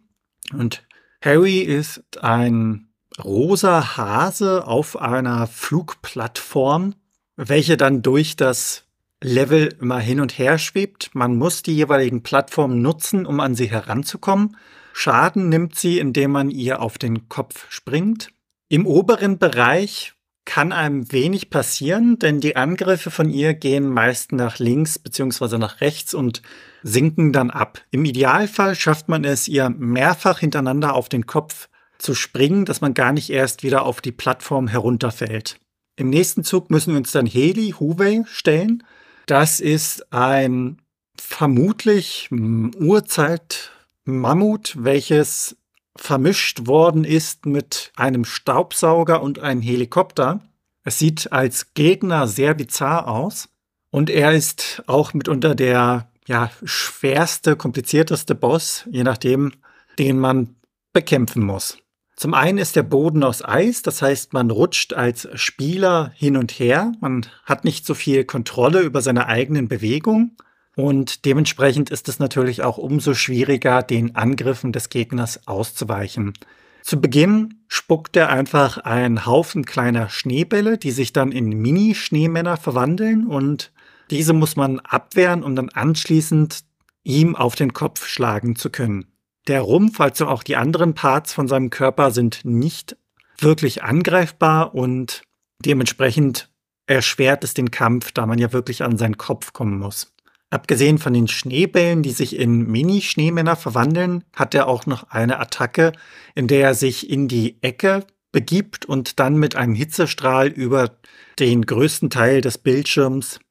und 0.53 0.83
Harry 1.21 1.59
ist 1.59 2.01
ein 2.23 2.87
rosa 3.23 3.97
Hase 3.97 4.65
auf 4.67 4.97
einer 4.99 5.47
Flugplattform, 5.47 6.95
welche 7.35 7.77
dann 7.77 8.01
durch 8.01 8.35
das 8.35 8.83
Level 9.21 9.75
immer 9.79 9.99
hin 9.99 10.19
und 10.19 10.37
her 10.37 10.57
schwebt. 10.57 11.11
Man 11.13 11.35
muss 11.35 11.63
die 11.63 11.75
jeweiligen 11.75 12.23
Plattformen 12.23 12.81
nutzen, 12.81 13.25
um 13.25 13.39
an 13.39 13.55
sie 13.55 13.67
heranzukommen. 13.67 14.57
Schaden 14.93 15.49
nimmt 15.49 15.75
sie, 15.75 15.99
indem 15.99 16.31
man 16.31 16.49
ihr 16.49 16.81
auf 16.81 16.97
den 16.97 17.27
Kopf 17.27 17.65
springt. 17.69 18.29
Im 18.69 18.85
oberen 18.85 19.37
Bereich 19.37 20.14
kann 20.45 20.71
einem 20.71 21.11
wenig 21.11 21.49
passieren, 21.49 22.17
denn 22.19 22.39
die 22.39 22.55
Angriffe 22.55 23.11
von 23.11 23.29
ihr 23.29 23.55
gehen 23.55 23.89
meist 23.89 24.31
nach 24.31 24.59
links 24.59 24.99
bzw. 24.99 25.57
nach 25.57 25.81
rechts 25.81 26.13
und 26.13 26.41
sinken 26.83 27.33
dann 27.33 27.49
ab. 27.49 27.81
Im 27.91 28.05
Idealfall 28.05 28.75
schafft 28.75 29.09
man 29.09 29.25
es, 29.25 29.47
ihr 29.47 29.69
mehrfach 29.69 30.39
hintereinander 30.39 30.93
auf 30.93 31.09
den 31.09 31.25
Kopf 31.25 31.67
zu 31.97 32.13
springen, 32.13 32.65
dass 32.65 32.81
man 32.81 32.93
gar 32.93 33.11
nicht 33.11 33.31
erst 33.31 33.63
wieder 33.63 33.83
auf 33.83 34.01
die 34.01 34.11
Plattform 34.11 34.67
herunterfällt. 34.67 35.59
Im 35.95 36.09
nächsten 36.09 36.43
Zug 36.43 36.69
müssen 36.69 36.93
wir 36.93 36.97
uns 36.97 37.11
dann 37.11 37.25
Heli 37.25 37.73
Huwei 37.79 38.23
stellen. 38.27 38.83
Das 39.25 39.59
ist 39.59 40.13
ein 40.13 40.79
vermutlich 41.19 42.29
Urzeit-Mammut, 42.31 44.75
welches 44.77 45.57
vermischt 45.95 46.67
worden 46.67 47.03
ist 47.03 47.45
mit 47.45 47.91
einem 47.95 48.25
Staubsauger 48.25 49.21
und 49.21 49.39
einem 49.39 49.61
Helikopter. 49.61 50.41
Es 50.83 50.99
sieht 50.99 51.31
als 51.31 51.73
Gegner 51.73 52.27
sehr 52.27 52.53
bizarr 52.53 53.07
aus 53.07 53.49
und 53.91 54.09
er 54.09 54.33
ist 54.33 54.83
auch 54.87 55.13
mitunter 55.13 55.55
der 55.55 56.09
ja, 56.27 56.51
schwerste, 56.63 57.55
komplizierteste 57.55 58.35
Boss, 58.35 58.85
je 58.91 59.03
nachdem, 59.03 59.53
den 59.97 60.19
man 60.19 60.55
bekämpfen 60.91 61.43
muss. 61.43 61.77
Zum 62.15 62.33
einen 62.33 62.57
ist 62.57 62.75
der 62.75 62.83
Boden 62.83 63.23
aus 63.23 63.43
Eis, 63.43 63.81
das 63.81 64.01
heißt, 64.01 64.31
man 64.31 64.49
rutscht 64.49 64.93
als 64.93 65.27
Spieler 65.33 66.11
hin 66.15 66.37
und 66.37 66.51
her, 66.51 66.93
man 67.01 67.25
hat 67.43 67.65
nicht 67.65 67.85
so 67.85 67.93
viel 67.93 68.23
Kontrolle 68.23 68.81
über 68.81 69.01
seine 69.01 69.27
eigenen 69.27 69.67
Bewegungen 69.67 70.37
und 70.75 71.25
dementsprechend 71.25 71.89
ist 71.89 72.09
es 72.09 72.19
natürlich 72.19 72.63
auch 72.63 72.77
umso 72.77 73.13
schwieriger, 73.13 73.81
den 73.81 74.15
Angriffen 74.15 74.71
des 74.71 74.89
Gegners 74.89 75.47
auszuweichen. 75.47 76.33
Zu 76.81 77.01
Beginn 77.01 77.61
spuckt 77.67 78.15
er 78.15 78.29
einfach 78.29 78.77
einen 78.77 79.25
Haufen 79.25 79.65
kleiner 79.65 80.09
Schneebälle, 80.09 80.77
die 80.77 80.91
sich 80.91 81.13
dann 81.13 81.31
in 81.31 81.49
Mini-Schneemänner 81.49 82.57
verwandeln 82.57 83.25
und 83.25 83.71
diese 84.11 84.33
muss 84.33 84.55
man 84.55 84.79
abwehren, 84.81 85.43
um 85.43 85.55
dann 85.55 85.69
anschließend 85.69 86.63
ihm 87.03 87.35
auf 87.35 87.55
den 87.55 87.73
Kopf 87.73 88.05
schlagen 88.05 88.55
zu 88.55 88.69
können. 88.69 89.07
Der 89.47 89.61
Rumpf, 89.61 89.99
also 89.99 90.27
auch 90.27 90.43
die 90.43 90.57
anderen 90.57 90.93
Parts 90.93 91.33
von 91.33 91.47
seinem 91.47 91.69
Körper 91.69 92.11
sind 92.11 92.41
nicht 92.43 92.97
wirklich 93.39 93.83
angreifbar 93.83 94.75
und 94.75 95.23
dementsprechend 95.59 96.49
erschwert 96.87 97.43
es 97.43 97.53
den 97.53 97.71
Kampf, 97.71 98.11
da 98.11 98.25
man 98.25 98.37
ja 98.37 98.53
wirklich 98.53 98.83
an 98.83 98.97
seinen 98.97 99.17
Kopf 99.17 99.53
kommen 99.53 99.79
muss. 99.79 100.14
Abgesehen 100.55 100.99
von 100.99 101.13
den 101.13 101.27
Schneebällen, 101.27 102.01
die 102.01 102.13
sich 102.13 102.33
in 102.37 102.65
Mini-Schneemänner 102.71 103.57
verwandeln, 103.57 104.23
hat 104.33 104.55
er 104.55 104.69
auch 104.69 104.85
noch 104.85 105.09
eine 105.09 105.37
Attacke, 105.41 105.91
in 106.33 106.47
der 106.47 106.67
er 106.67 106.73
sich 106.75 107.09
in 107.09 107.27
die 107.27 107.61
Ecke 107.61 108.07
begibt 108.31 108.85
und 108.85 109.19
dann 109.19 109.35
mit 109.35 109.57
einem 109.57 109.75
Hitzestrahl 109.75 110.47
über 110.47 110.97
den 111.39 111.65
größten 111.65 112.09
Teil 112.09 112.39
des 112.39 112.57
Bildschirms 112.57 113.41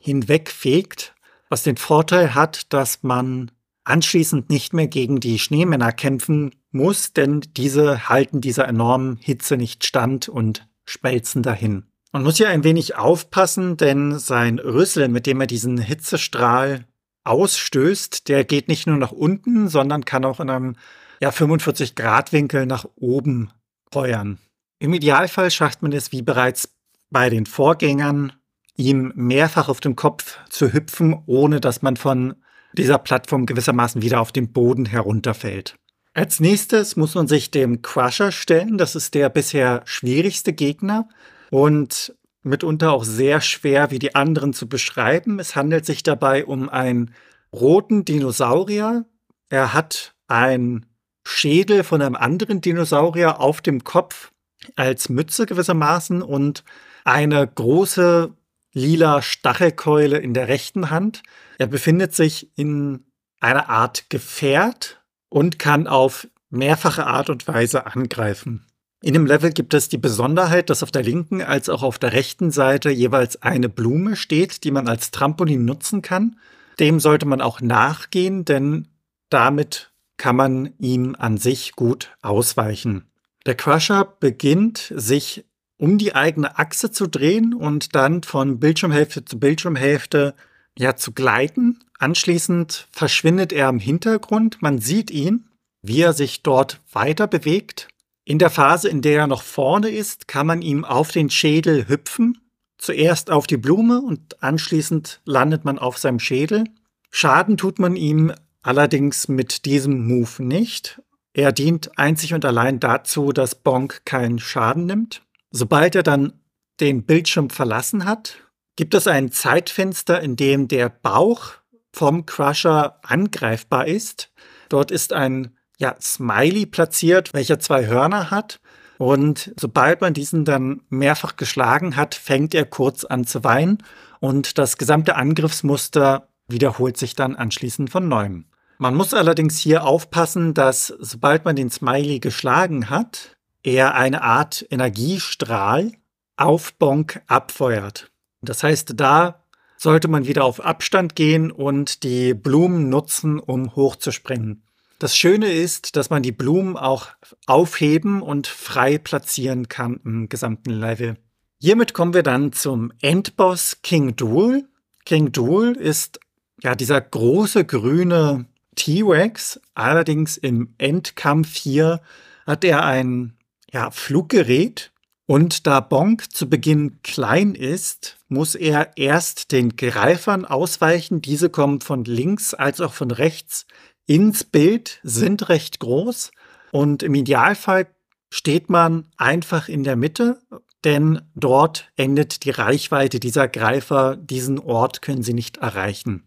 hinwegfegt, 0.00 1.14
was 1.50 1.64
den 1.64 1.76
Vorteil 1.76 2.34
hat, 2.34 2.72
dass 2.72 3.02
man 3.02 3.50
anschließend 3.84 4.48
nicht 4.48 4.72
mehr 4.72 4.88
gegen 4.88 5.20
die 5.20 5.38
Schneemänner 5.38 5.92
kämpfen 5.92 6.54
muss, 6.70 7.12
denn 7.12 7.42
diese 7.58 8.08
halten 8.08 8.40
dieser 8.40 8.66
enormen 8.66 9.18
Hitze 9.20 9.58
nicht 9.58 9.84
stand 9.84 10.30
und 10.30 10.66
spelzen 10.86 11.42
dahin. 11.42 11.84
Man 12.14 12.22
muss 12.22 12.36
hier 12.36 12.48
ein 12.48 12.62
wenig 12.62 12.94
aufpassen, 12.94 13.76
denn 13.76 14.20
sein 14.20 14.60
Rüssel, 14.60 15.08
mit 15.08 15.26
dem 15.26 15.40
er 15.40 15.48
diesen 15.48 15.78
Hitzestrahl 15.78 16.84
ausstößt, 17.24 18.28
der 18.28 18.44
geht 18.44 18.68
nicht 18.68 18.86
nur 18.86 18.98
nach 18.98 19.10
unten, 19.10 19.66
sondern 19.66 20.04
kann 20.04 20.24
auch 20.24 20.38
in 20.38 20.48
einem 20.48 20.76
ja, 21.18 21.32
45 21.32 21.96
Grad 21.96 22.32
Winkel 22.32 22.66
nach 22.66 22.86
oben 22.94 23.50
feuern. 23.90 24.38
Im 24.78 24.94
Idealfall 24.94 25.50
schafft 25.50 25.82
man 25.82 25.90
es 25.90 26.12
wie 26.12 26.22
bereits 26.22 26.76
bei 27.10 27.30
den 27.30 27.46
Vorgängern, 27.46 28.32
ihm 28.76 29.12
mehrfach 29.16 29.68
auf 29.68 29.80
den 29.80 29.96
Kopf 29.96 30.38
zu 30.50 30.72
hüpfen, 30.72 31.20
ohne 31.26 31.60
dass 31.60 31.82
man 31.82 31.96
von 31.96 32.36
dieser 32.74 32.98
Plattform 32.98 33.44
gewissermaßen 33.44 34.02
wieder 34.02 34.20
auf 34.20 34.30
den 34.30 34.52
Boden 34.52 34.86
herunterfällt. 34.86 35.74
Als 36.12 36.38
nächstes 36.38 36.94
muss 36.94 37.16
man 37.16 37.26
sich 37.26 37.50
dem 37.50 37.82
Crusher 37.82 38.30
stellen. 38.30 38.78
Das 38.78 38.94
ist 38.94 39.14
der 39.14 39.30
bisher 39.30 39.82
schwierigste 39.84 40.52
Gegner 40.52 41.08
und 41.54 42.12
mitunter 42.42 42.90
auch 42.92 43.04
sehr 43.04 43.40
schwer 43.40 43.92
wie 43.92 44.00
die 44.00 44.16
anderen 44.16 44.52
zu 44.52 44.68
beschreiben. 44.68 45.38
Es 45.38 45.54
handelt 45.54 45.86
sich 45.86 46.02
dabei 46.02 46.44
um 46.44 46.68
einen 46.68 47.14
roten 47.52 48.04
Dinosaurier. 48.04 49.04
Er 49.50 49.72
hat 49.72 50.16
einen 50.26 50.86
Schädel 51.24 51.84
von 51.84 52.02
einem 52.02 52.16
anderen 52.16 52.60
Dinosaurier 52.60 53.38
auf 53.38 53.60
dem 53.60 53.84
Kopf 53.84 54.32
als 54.74 55.08
Mütze 55.08 55.46
gewissermaßen 55.46 56.22
und 56.22 56.64
eine 57.04 57.46
große 57.46 58.34
lila 58.72 59.22
Stachelkeule 59.22 60.18
in 60.18 60.34
der 60.34 60.48
rechten 60.48 60.90
Hand. 60.90 61.22
Er 61.58 61.68
befindet 61.68 62.16
sich 62.16 62.50
in 62.58 63.04
einer 63.38 63.68
Art 63.68 64.10
Gefährt 64.10 65.04
und 65.28 65.60
kann 65.60 65.86
auf 65.86 66.26
mehrfache 66.50 67.06
Art 67.06 67.30
und 67.30 67.46
Weise 67.46 67.86
angreifen. 67.86 68.66
In 69.04 69.12
dem 69.12 69.26
Level 69.26 69.52
gibt 69.52 69.74
es 69.74 69.90
die 69.90 69.98
Besonderheit, 69.98 70.70
dass 70.70 70.82
auf 70.82 70.90
der 70.90 71.02
linken 71.02 71.42
als 71.42 71.68
auch 71.68 71.82
auf 71.82 71.98
der 71.98 72.14
rechten 72.14 72.50
Seite 72.50 72.88
jeweils 72.88 73.42
eine 73.42 73.68
Blume 73.68 74.16
steht, 74.16 74.64
die 74.64 74.70
man 74.70 74.88
als 74.88 75.10
Trampolin 75.10 75.66
nutzen 75.66 76.00
kann. 76.00 76.38
Dem 76.80 76.98
sollte 77.00 77.26
man 77.26 77.42
auch 77.42 77.60
nachgehen, 77.60 78.46
denn 78.46 78.88
damit 79.28 79.92
kann 80.16 80.36
man 80.36 80.72
ihm 80.78 81.16
an 81.18 81.36
sich 81.36 81.72
gut 81.72 82.16
ausweichen. 82.22 83.04
Der 83.44 83.54
Crusher 83.54 84.06
beginnt 84.20 84.90
sich 84.96 85.44
um 85.76 85.98
die 85.98 86.14
eigene 86.14 86.58
Achse 86.58 86.90
zu 86.90 87.06
drehen 87.06 87.52
und 87.52 87.94
dann 87.94 88.22
von 88.22 88.58
Bildschirmhälfte 88.58 89.26
zu 89.26 89.38
Bildschirmhälfte 89.38 90.34
ja 90.78 90.96
zu 90.96 91.12
gleiten. 91.12 91.78
Anschließend 91.98 92.88
verschwindet 92.90 93.52
er 93.52 93.68
im 93.68 93.80
Hintergrund. 93.80 94.62
Man 94.62 94.78
sieht 94.78 95.10
ihn, 95.10 95.44
wie 95.82 96.00
er 96.00 96.14
sich 96.14 96.42
dort 96.42 96.80
weiter 96.90 97.26
bewegt 97.26 97.88
in 98.24 98.38
der 98.38 98.50
Phase, 98.50 98.88
in 98.88 99.02
der 99.02 99.20
er 99.20 99.26
noch 99.26 99.42
vorne 99.42 99.90
ist, 99.90 100.28
kann 100.28 100.46
man 100.46 100.62
ihm 100.62 100.84
auf 100.84 101.10
den 101.10 101.28
Schädel 101.28 101.88
hüpfen. 101.88 102.38
Zuerst 102.78 103.30
auf 103.30 103.46
die 103.46 103.56
Blume 103.56 104.00
und 104.00 104.42
anschließend 104.42 105.20
landet 105.24 105.64
man 105.64 105.78
auf 105.78 105.98
seinem 105.98 106.18
Schädel. 106.18 106.64
Schaden 107.10 107.56
tut 107.56 107.78
man 107.78 107.96
ihm 107.96 108.32
allerdings 108.62 109.28
mit 109.28 109.66
diesem 109.66 110.06
Move 110.06 110.42
nicht. 110.42 111.00
Er 111.34 111.52
dient 111.52 111.98
einzig 111.98 112.32
und 112.32 112.44
allein 112.44 112.80
dazu, 112.80 113.32
dass 113.32 113.56
Bonk 113.56 114.02
keinen 114.04 114.38
Schaden 114.38 114.86
nimmt. 114.86 115.22
Sobald 115.50 115.94
er 115.94 116.02
dann 116.02 116.32
den 116.80 117.04
Bildschirm 117.04 117.50
verlassen 117.50 118.04
hat, 118.04 118.38
gibt 118.76 118.94
es 118.94 119.06
ein 119.06 119.30
Zeitfenster, 119.30 120.20
in 120.20 120.36
dem 120.36 120.66
der 120.68 120.88
Bauch 120.88 121.52
vom 121.92 122.26
Crusher 122.26 122.98
angreifbar 123.02 123.86
ist. 123.86 124.32
Dort 124.68 124.90
ist 124.90 125.12
ein 125.12 125.56
ja, 125.84 125.96
Smiley 126.00 126.64
platziert, 126.64 127.34
welcher 127.34 127.58
zwei 127.58 127.86
Hörner 127.86 128.30
hat. 128.30 128.58
Und 128.96 129.52
sobald 129.60 130.00
man 130.00 130.14
diesen 130.14 130.46
dann 130.46 130.80
mehrfach 130.88 131.36
geschlagen 131.36 131.96
hat, 131.96 132.14
fängt 132.14 132.54
er 132.54 132.64
kurz 132.64 133.04
an 133.04 133.24
zu 133.24 133.44
weinen 133.44 133.82
und 134.18 134.56
das 134.56 134.78
gesamte 134.78 135.16
Angriffsmuster 135.16 136.28
wiederholt 136.48 136.96
sich 136.96 137.14
dann 137.14 137.36
anschließend 137.36 137.90
von 137.90 138.08
neuem. 138.08 138.46
Man 138.78 138.94
muss 138.94 139.12
allerdings 139.12 139.58
hier 139.58 139.84
aufpassen, 139.84 140.54
dass 140.54 140.86
sobald 140.98 141.44
man 141.44 141.54
den 141.54 141.70
Smiley 141.70 142.18
geschlagen 142.18 142.88
hat, 142.88 143.36
er 143.62 143.94
eine 143.94 144.22
Art 144.22 144.64
Energiestrahl 144.70 145.92
auf 146.36 146.72
Bonk 146.74 147.20
abfeuert. 147.26 148.10
Das 148.40 148.62
heißt, 148.62 148.92
da 148.96 149.44
sollte 149.76 150.08
man 150.08 150.26
wieder 150.26 150.44
auf 150.44 150.64
Abstand 150.64 151.14
gehen 151.14 151.50
und 151.50 152.04
die 152.04 152.32
Blumen 152.32 152.88
nutzen, 152.88 153.38
um 153.38 153.76
hochzuspringen. 153.76 154.63
Das 154.98 155.16
Schöne 155.16 155.52
ist, 155.52 155.96
dass 155.96 156.10
man 156.10 156.22
die 156.22 156.32
Blumen 156.32 156.76
auch 156.76 157.08
aufheben 157.46 158.22
und 158.22 158.46
frei 158.46 158.98
platzieren 158.98 159.68
kann 159.68 160.00
im 160.04 160.28
gesamten 160.28 160.70
Level. 160.70 161.16
Hiermit 161.60 161.94
kommen 161.94 162.14
wir 162.14 162.22
dann 162.22 162.52
zum 162.52 162.92
Endboss 163.00 163.78
King 163.82 164.16
Duel. 164.16 164.68
King 165.04 165.32
Duel 165.32 165.76
ist 165.76 166.20
ja 166.62 166.74
dieser 166.74 167.00
große 167.00 167.64
grüne 167.64 168.46
T-Rex. 168.76 169.60
Allerdings 169.74 170.36
im 170.36 170.74
Endkampf 170.78 171.56
hier 171.56 172.00
hat 172.46 172.64
er 172.64 172.84
ein 172.84 173.34
ja, 173.72 173.90
Fluggerät. 173.90 174.92
Und 175.26 175.66
da 175.66 175.80
Bonk 175.80 176.34
zu 176.34 176.50
Beginn 176.50 177.00
klein 177.02 177.54
ist, 177.54 178.18
muss 178.28 178.54
er 178.54 178.98
erst 178.98 179.52
den 179.52 179.74
Greifern 179.74 180.44
ausweichen. 180.44 181.22
Diese 181.22 181.48
kommen 181.48 181.80
von 181.80 182.04
links 182.04 182.52
als 182.52 182.82
auch 182.82 182.92
von 182.92 183.10
rechts 183.10 183.66
ins 184.06 184.44
Bild 184.44 185.00
sind 185.02 185.48
recht 185.48 185.80
groß 185.80 186.30
und 186.72 187.02
im 187.02 187.14
Idealfall 187.14 187.86
steht 188.30 188.68
man 188.68 189.06
einfach 189.16 189.68
in 189.68 189.84
der 189.84 189.96
Mitte, 189.96 190.40
denn 190.82 191.22
dort 191.34 191.90
endet 191.96 192.44
die 192.44 192.50
Reichweite 192.50 193.20
dieser 193.20 193.48
Greifer. 193.48 194.16
Diesen 194.16 194.58
Ort 194.58 195.02
können 195.02 195.22
sie 195.22 195.34
nicht 195.34 195.58
erreichen. 195.58 196.24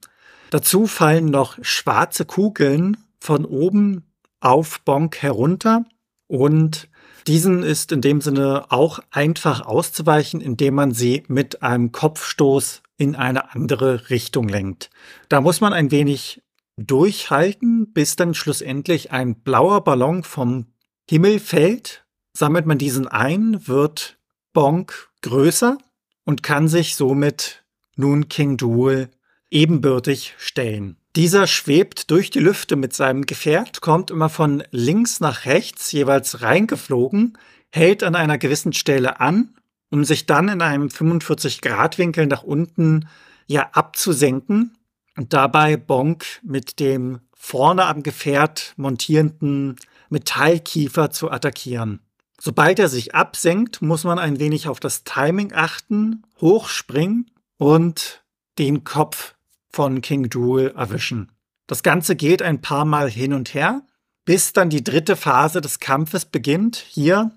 Dazu 0.50 0.88
fallen 0.88 1.26
noch 1.26 1.58
schwarze 1.62 2.26
Kugeln 2.26 2.98
von 3.20 3.46
oben 3.46 4.06
auf 4.40 4.82
Bonk 4.82 5.22
herunter 5.22 5.86
und 6.28 6.88
diesen 7.28 7.62
ist 7.62 7.92
in 7.92 8.00
dem 8.00 8.22
Sinne 8.22 8.66
auch 8.70 9.00
einfach 9.12 9.66
auszuweichen, 9.66 10.40
indem 10.40 10.76
man 10.76 10.94
sie 10.94 11.24
mit 11.28 11.62
einem 11.62 11.92
Kopfstoß 11.92 12.82
in 12.98 13.16
eine 13.16 13.54
andere 13.54 14.10
Richtung 14.10 14.48
lenkt. 14.48 14.90
Da 15.28 15.42
muss 15.42 15.60
man 15.60 15.74
ein 15.74 15.92
wenig 15.92 16.42
durchhalten, 16.78 17.92
bis 17.92 18.16
dann 18.16 18.34
schlussendlich 18.34 19.12
ein 19.12 19.36
blauer 19.36 19.84
Ballon 19.84 20.24
vom 20.24 20.68
Himmel 21.10 21.40
fällt. 21.40 22.06
Sammelt 22.34 22.66
man 22.66 22.78
diesen 22.78 23.08
ein, 23.08 23.68
wird 23.68 24.20
Bonk 24.54 25.10
größer 25.22 25.78
und 26.24 26.44
kann 26.44 26.68
sich 26.68 26.96
somit 26.96 27.66
nun 27.96 28.30
King 28.30 28.58
Duel 28.58 29.10
ebenbürtig 29.50 30.36
stellen. 30.38 30.98
Dieser 31.16 31.48
schwebt 31.48 32.12
durch 32.12 32.30
die 32.30 32.40
Lüfte 32.40 32.76
mit 32.76 32.94
seinem 32.94 33.26
Gefährt, 33.26 33.82
kommt 33.82 34.12
immer 34.12 34.30
von 34.30 34.64
links 34.70 35.20
nach 35.20 35.46
rechts 35.46 35.92
jeweils 35.92 36.42
reingeflogen, 36.44 37.38
hält 37.72 38.04
an 38.04 38.16
einer 38.16 38.38
gewissen 38.38 38.74
Stelle 38.74 39.20
an, 39.20 39.56
um 39.90 40.04
sich 40.04 40.28
dann 40.28 40.48
in 40.48 40.62
einem 40.62 40.92
45 40.92 41.62
Grad 41.62 41.98
Winkel 41.98 42.28
nach 42.28 42.44
unten 42.44 43.08
ja 43.48 43.70
abzusenken 43.72 44.77
und 45.18 45.34
dabei 45.34 45.76
Bonk 45.76 46.26
mit 46.44 46.80
dem 46.80 47.20
vorne 47.34 47.86
am 47.86 48.04
Gefährt 48.04 48.74
montierenden 48.78 49.76
Metallkiefer 50.10 51.12
zu 51.12 51.30
attackieren. 51.30 52.00
Sobald 52.40 52.80
er 52.80 52.88
sich 52.88 53.16
absenkt, 53.16 53.82
muss 53.82 54.04
man 54.04 54.20
ein 54.20 54.40
wenig 54.40 54.68
auf 54.68 54.80
das 54.80 55.04
Timing 55.04 55.54
achten, 55.54 56.24
hochspringen 56.40 57.32
und 57.58 58.24
den 58.60 58.84
Kopf 58.84 59.36
von 59.70 60.02
King 60.02 60.30
Duel 60.30 60.74
erwischen. 60.76 61.32
Das 61.66 61.84
Ganze 61.84 62.16
geht 62.16 62.42
ein 62.42 62.62
paar 62.62 62.86
Mal 62.86 63.10
hin 63.10 63.34
und 63.34 63.54
her, 63.54 63.82
bis 64.24 64.54
dann 64.54 64.70
die 64.70 64.84
dritte 64.84 65.16
Phase 65.16 65.62
des 65.62 65.80
Kampfes 65.80 66.26
beginnt. 66.26 66.78
Hier 66.78 67.32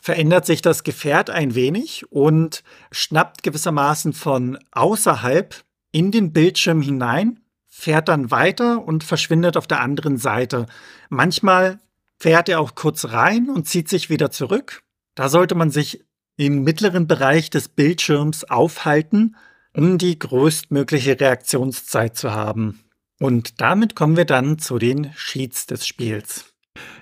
verändert 0.00 0.46
sich 0.46 0.62
das 0.62 0.84
Gefährt 0.84 1.30
ein 1.30 1.54
wenig 1.54 2.10
und 2.10 2.62
schnappt 2.90 3.42
gewissermaßen 3.42 4.12
von 4.12 4.58
außerhalb 4.70 5.65
in 5.92 6.10
den 6.10 6.32
Bildschirm 6.32 6.80
hinein, 6.80 7.40
fährt 7.66 8.08
dann 8.08 8.30
weiter 8.30 8.84
und 8.86 9.04
verschwindet 9.04 9.56
auf 9.56 9.66
der 9.66 9.80
anderen 9.80 10.16
Seite. 10.16 10.66
Manchmal 11.08 11.78
fährt 12.18 12.48
er 12.48 12.60
auch 12.60 12.74
kurz 12.74 13.06
rein 13.06 13.50
und 13.50 13.68
zieht 13.68 13.88
sich 13.88 14.08
wieder 14.08 14.30
zurück. 14.30 14.82
Da 15.14 15.28
sollte 15.28 15.54
man 15.54 15.70
sich 15.70 16.04
im 16.36 16.62
mittleren 16.62 17.06
Bereich 17.06 17.50
des 17.50 17.68
Bildschirms 17.68 18.44
aufhalten, 18.44 19.36
um 19.74 19.98
die 19.98 20.18
größtmögliche 20.18 21.20
Reaktionszeit 21.20 22.16
zu 22.16 22.32
haben. 22.32 22.80
Und 23.18 23.60
damit 23.60 23.94
kommen 23.94 24.16
wir 24.16 24.26
dann 24.26 24.58
zu 24.58 24.78
den 24.78 25.12
Cheats 25.12 25.66
des 25.66 25.86
Spiels. 25.86 26.52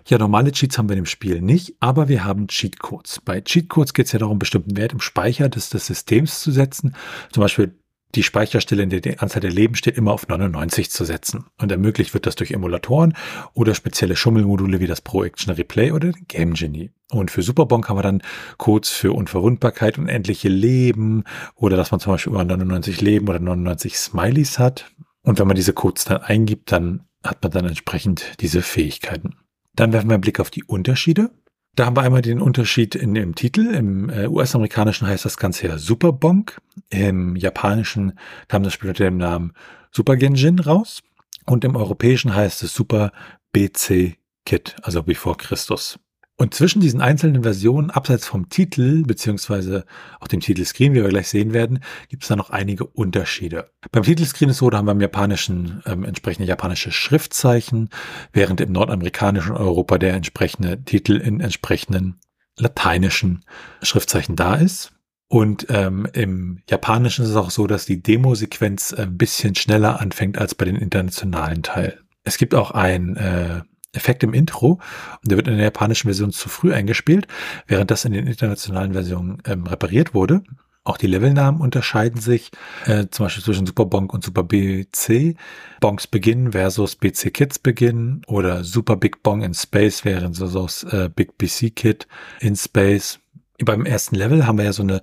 Ja, 0.07 0.19
normale 0.19 0.53
Cheats 0.53 0.79
haben 0.79 0.89
wir 0.89 0.97
im 0.97 1.07
Spiel 1.07 1.41
nicht, 1.41 1.75
aber 1.81 2.09
wir 2.09 2.25
haben 2.25 2.47
Cheatcodes. 2.47 3.21
Bei 3.25 3.41
Cheatcodes 3.41 3.95
geht 3.95 4.07
es 4.07 4.13
ja 4.13 4.19
darum, 4.19 4.39
bestimmten 4.39 4.77
Wert 4.77 4.93
im 4.93 5.01
Speicher 5.01 5.49
des, 5.49 5.71
des 5.71 5.87
Systems 5.87 6.41
zu 6.41 6.53
setzen. 6.53 6.95
Zum 7.33 7.41
Beispiel 7.41 7.77
die 8.15 8.23
Speicherstelle, 8.23 8.83
in 8.83 8.91
der 8.91 9.01
die 9.01 9.19
Anzahl 9.19 9.41
der 9.41 9.51
Leben 9.51 9.75
steht, 9.75 9.97
immer 9.97 10.13
auf 10.13 10.29
99 10.29 10.91
zu 10.91 11.05
setzen. 11.05 11.47
Und 11.59 11.71
ermöglicht 11.71 12.15
wird 12.15 12.27
das 12.27 12.37
durch 12.37 12.53
Emulatoren 12.53 13.15
oder 13.53 13.75
spezielle 13.75 14.17
Schummelmodule 14.17 14.81
wie 14.81 14.87
das 14.87 15.01
Pro 15.01 15.25
Action 15.25 15.53
Replay 15.53 15.93
oder 15.93 16.13
Game 16.29 16.55
Genie. 16.55 16.91
Und 17.11 17.31
für 17.31 17.43
Superbonk 17.43 17.89
haben 17.89 17.99
wir 17.99 18.03
dann 18.03 18.23
Codes 18.57 18.91
für 18.91 19.13
Unverwundbarkeit, 19.13 19.99
unendliche 19.99 20.49
Leben 20.49 21.25
oder 21.55 21.77
dass 21.77 21.91
man 21.91 22.01
zum 22.01 22.13
Beispiel 22.13 22.33
über 22.33 22.45
99 22.45 23.01
Leben 23.01 23.29
oder 23.29 23.39
99 23.39 23.97
Smileys 23.97 24.59
hat. 24.59 24.91
Und 25.23 25.39
wenn 25.39 25.47
man 25.47 25.57
diese 25.57 25.73
Codes 25.73 26.05
dann 26.05 26.19
eingibt, 26.19 26.73
dann 26.73 27.05
hat 27.23 27.43
man 27.43 27.53
dann 27.53 27.67
entsprechend 27.67 28.35
diese 28.41 28.63
Fähigkeiten. 28.63 29.37
Dann 29.75 29.93
werfen 29.93 30.09
wir 30.09 30.15
einen 30.15 30.21
Blick 30.21 30.41
auf 30.41 30.51
die 30.51 30.65
Unterschiede. 30.65 31.31
Da 31.75 31.87
haben 31.87 31.97
wir 31.97 32.03
einmal 32.03 32.23
den 32.23 32.41
Unterschied 32.41 32.95
in 32.95 33.15
dem 33.15 33.35
Titel. 33.35 33.75
Im 33.75 34.09
äh, 34.09 34.29
US-amerikanischen 34.29 35.09
heißt 35.09 35.25
das 35.25 35.37
Ganze 35.37 35.67
ja 35.67 35.79
Super 35.79 36.13
Bonk. 36.13 36.61
Im 36.91 37.35
japanischen 37.35 38.19
kam 38.47 38.63
das 38.63 38.73
Spiel 38.73 38.91
unter 38.91 39.05
dem 39.05 39.17
Namen 39.17 39.55
Super 39.91 40.17
Genjin 40.17 40.61
raus. 40.61 41.03
Und 41.47 41.65
im 41.65 41.75
europäischen 41.75 42.35
heißt 42.35 42.63
es 42.63 42.73
Super 42.75 43.13
BC 43.53 44.17
Kit, 44.47 44.77
also 44.83 45.03
Before 45.03 45.37
Christus. 45.37 45.99
Und 46.37 46.53
zwischen 46.53 46.81
diesen 46.81 47.01
einzelnen 47.01 47.45
Versionen, 47.45 47.91
abseits 47.91 48.27
vom 48.27 48.49
Titel, 48.49 49.05
beziehungsweise 49.05 49.85
auch 50.19 50.27
dem 50.27 50.41
Titelscreen, 50.41 50.93
wie 50.93 51.03
wir 51.03 51.09
gleich 51.09 51.29
sehen 51.29 51.53
werden, 51.53 51.79
gibt 52.09 52.25
es 52.25 52.29
da 52.29 52.35
noch 52.35 52.51
einige 52.51 52.87
Unterschiede. 52.87 53.71
Beim 53.93 54.03
Titelscreen 54.03 54.51
ist 54.51 54.59
so, 54.59 54.69
da 54.69 54.79
haben 54.79 54.87
wir 54.87 54.93
im 54.93 55.01
Japanischen 55.01 55.81
ähm, 55.87 56.05
entsprechende 56.05 56.49
japanische 56.49 56.91
Schriftzeichen, 56.91 57.89
während 58.33 58.61
im 58.61 58.73
nordamerikanischen 58.73 59.53
Europa 59.53 59.97
der 59.99 60.15
entsprechende 60.15 60.83
Titel 60.83 61.19
in 61.19 61.41
entsprechenden 61.41 62.19
lateinischen 62.59 63.45
Schriftzeichen 63.83 64.35
da 64.35 64.57
ist. 64.57 64.93
Und 65.29 65.67
ähm, 65.71 66.07
im 66.13 66.63
Japanischen 66.69 67.25
ist 67.25 67.31
es 67.31 67.37
auch 67.37 67.51
so, 67.51 67.69
dass 67.69 67.87
die 67.87 68.03
Demo-Sequenz 68.03 68.93
ein 68.93 69.17
bisschen 69.17 69.55
schneller 69.55 70.01
anfängt 70.01 70.37
als 70.39 70.57
bei 70.57 70.65
den 70.65 70.77
internationalen 70.77 71.63
Teilen. 71.63 72.01
Es 72.25 72.39
gibt 72.39 72.55
auch 72.55 72.73
ein 72.73 73.17
äh, 73.17 73.63
Effekt 73.95 74.23
im 74.23 74.35
Intro. 74.35 74.81
Und 75.23 75.31
der 75.31 75.37
wird 75.37 75.49
in 75.49 75.57
der 75.57 75.65
japanischen 75.65 76.09
Version 76.09 76.33
zu 76.33 76.49
früh 76.49 76.73
eingespielt, 76.73 77.27
während 77.67 77.91
das 77.91 78.05
in 78.05 78.13
den 78.13 78.27
internationalen 78.27 78.93
Versionen 78.93 79.43
ähm, 79.47 79.67
repariert 79.67 80.15
wurde. 80.15 80.43
Auch 80.87 80.99
die 80.99 81.07
Levelnamen 81.07 81.63
unterscheiden 81.63 82.21
sich, 82.21 82.51
äh, 82.85 83.07
zum 83.11 83.25
Beispiel 83.25 83.43
zwischen 83.43 83.67
Super 83.67 83.87
Bonk 83.87 84.13
und 84.13 84.23
Super 84.23 84.43
BC. 84.43 85.35
Bonks 85.81 86.07
Beginn 86.07 86.53
versus 86.53 86.95
BC 86.97 87.33
Kids 87.33 87.59
Beginn 87.59 88.21
oder 88.27 88.65
Super 88.65 88.97
Big 88.97 89.23
Bong 89.23 89.43
in 89.43 89.55
Space 89.55 90.05
wären 90.05 90.35
so 90.35 90.69
äh, 90.91 91.09
Big 91.09 91.39
BC 91.39 91.75
Kid 91.75 92.07
in 92.41 92.55
Space. 92.55 93.19
Beim 93.65 93.87
ersten 93.87 94.15
Level 94.15 94.47
haben 94.47 94.59
wir 94.59 94.67
ja 94.67 94.75
so 94.75 94.83
eine 94.83 95.01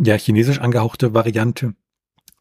ja 0.00 0.14
chinesisch 0.14 0.60
angehauchte 0.60 1.14
Variante. 1.14 1.74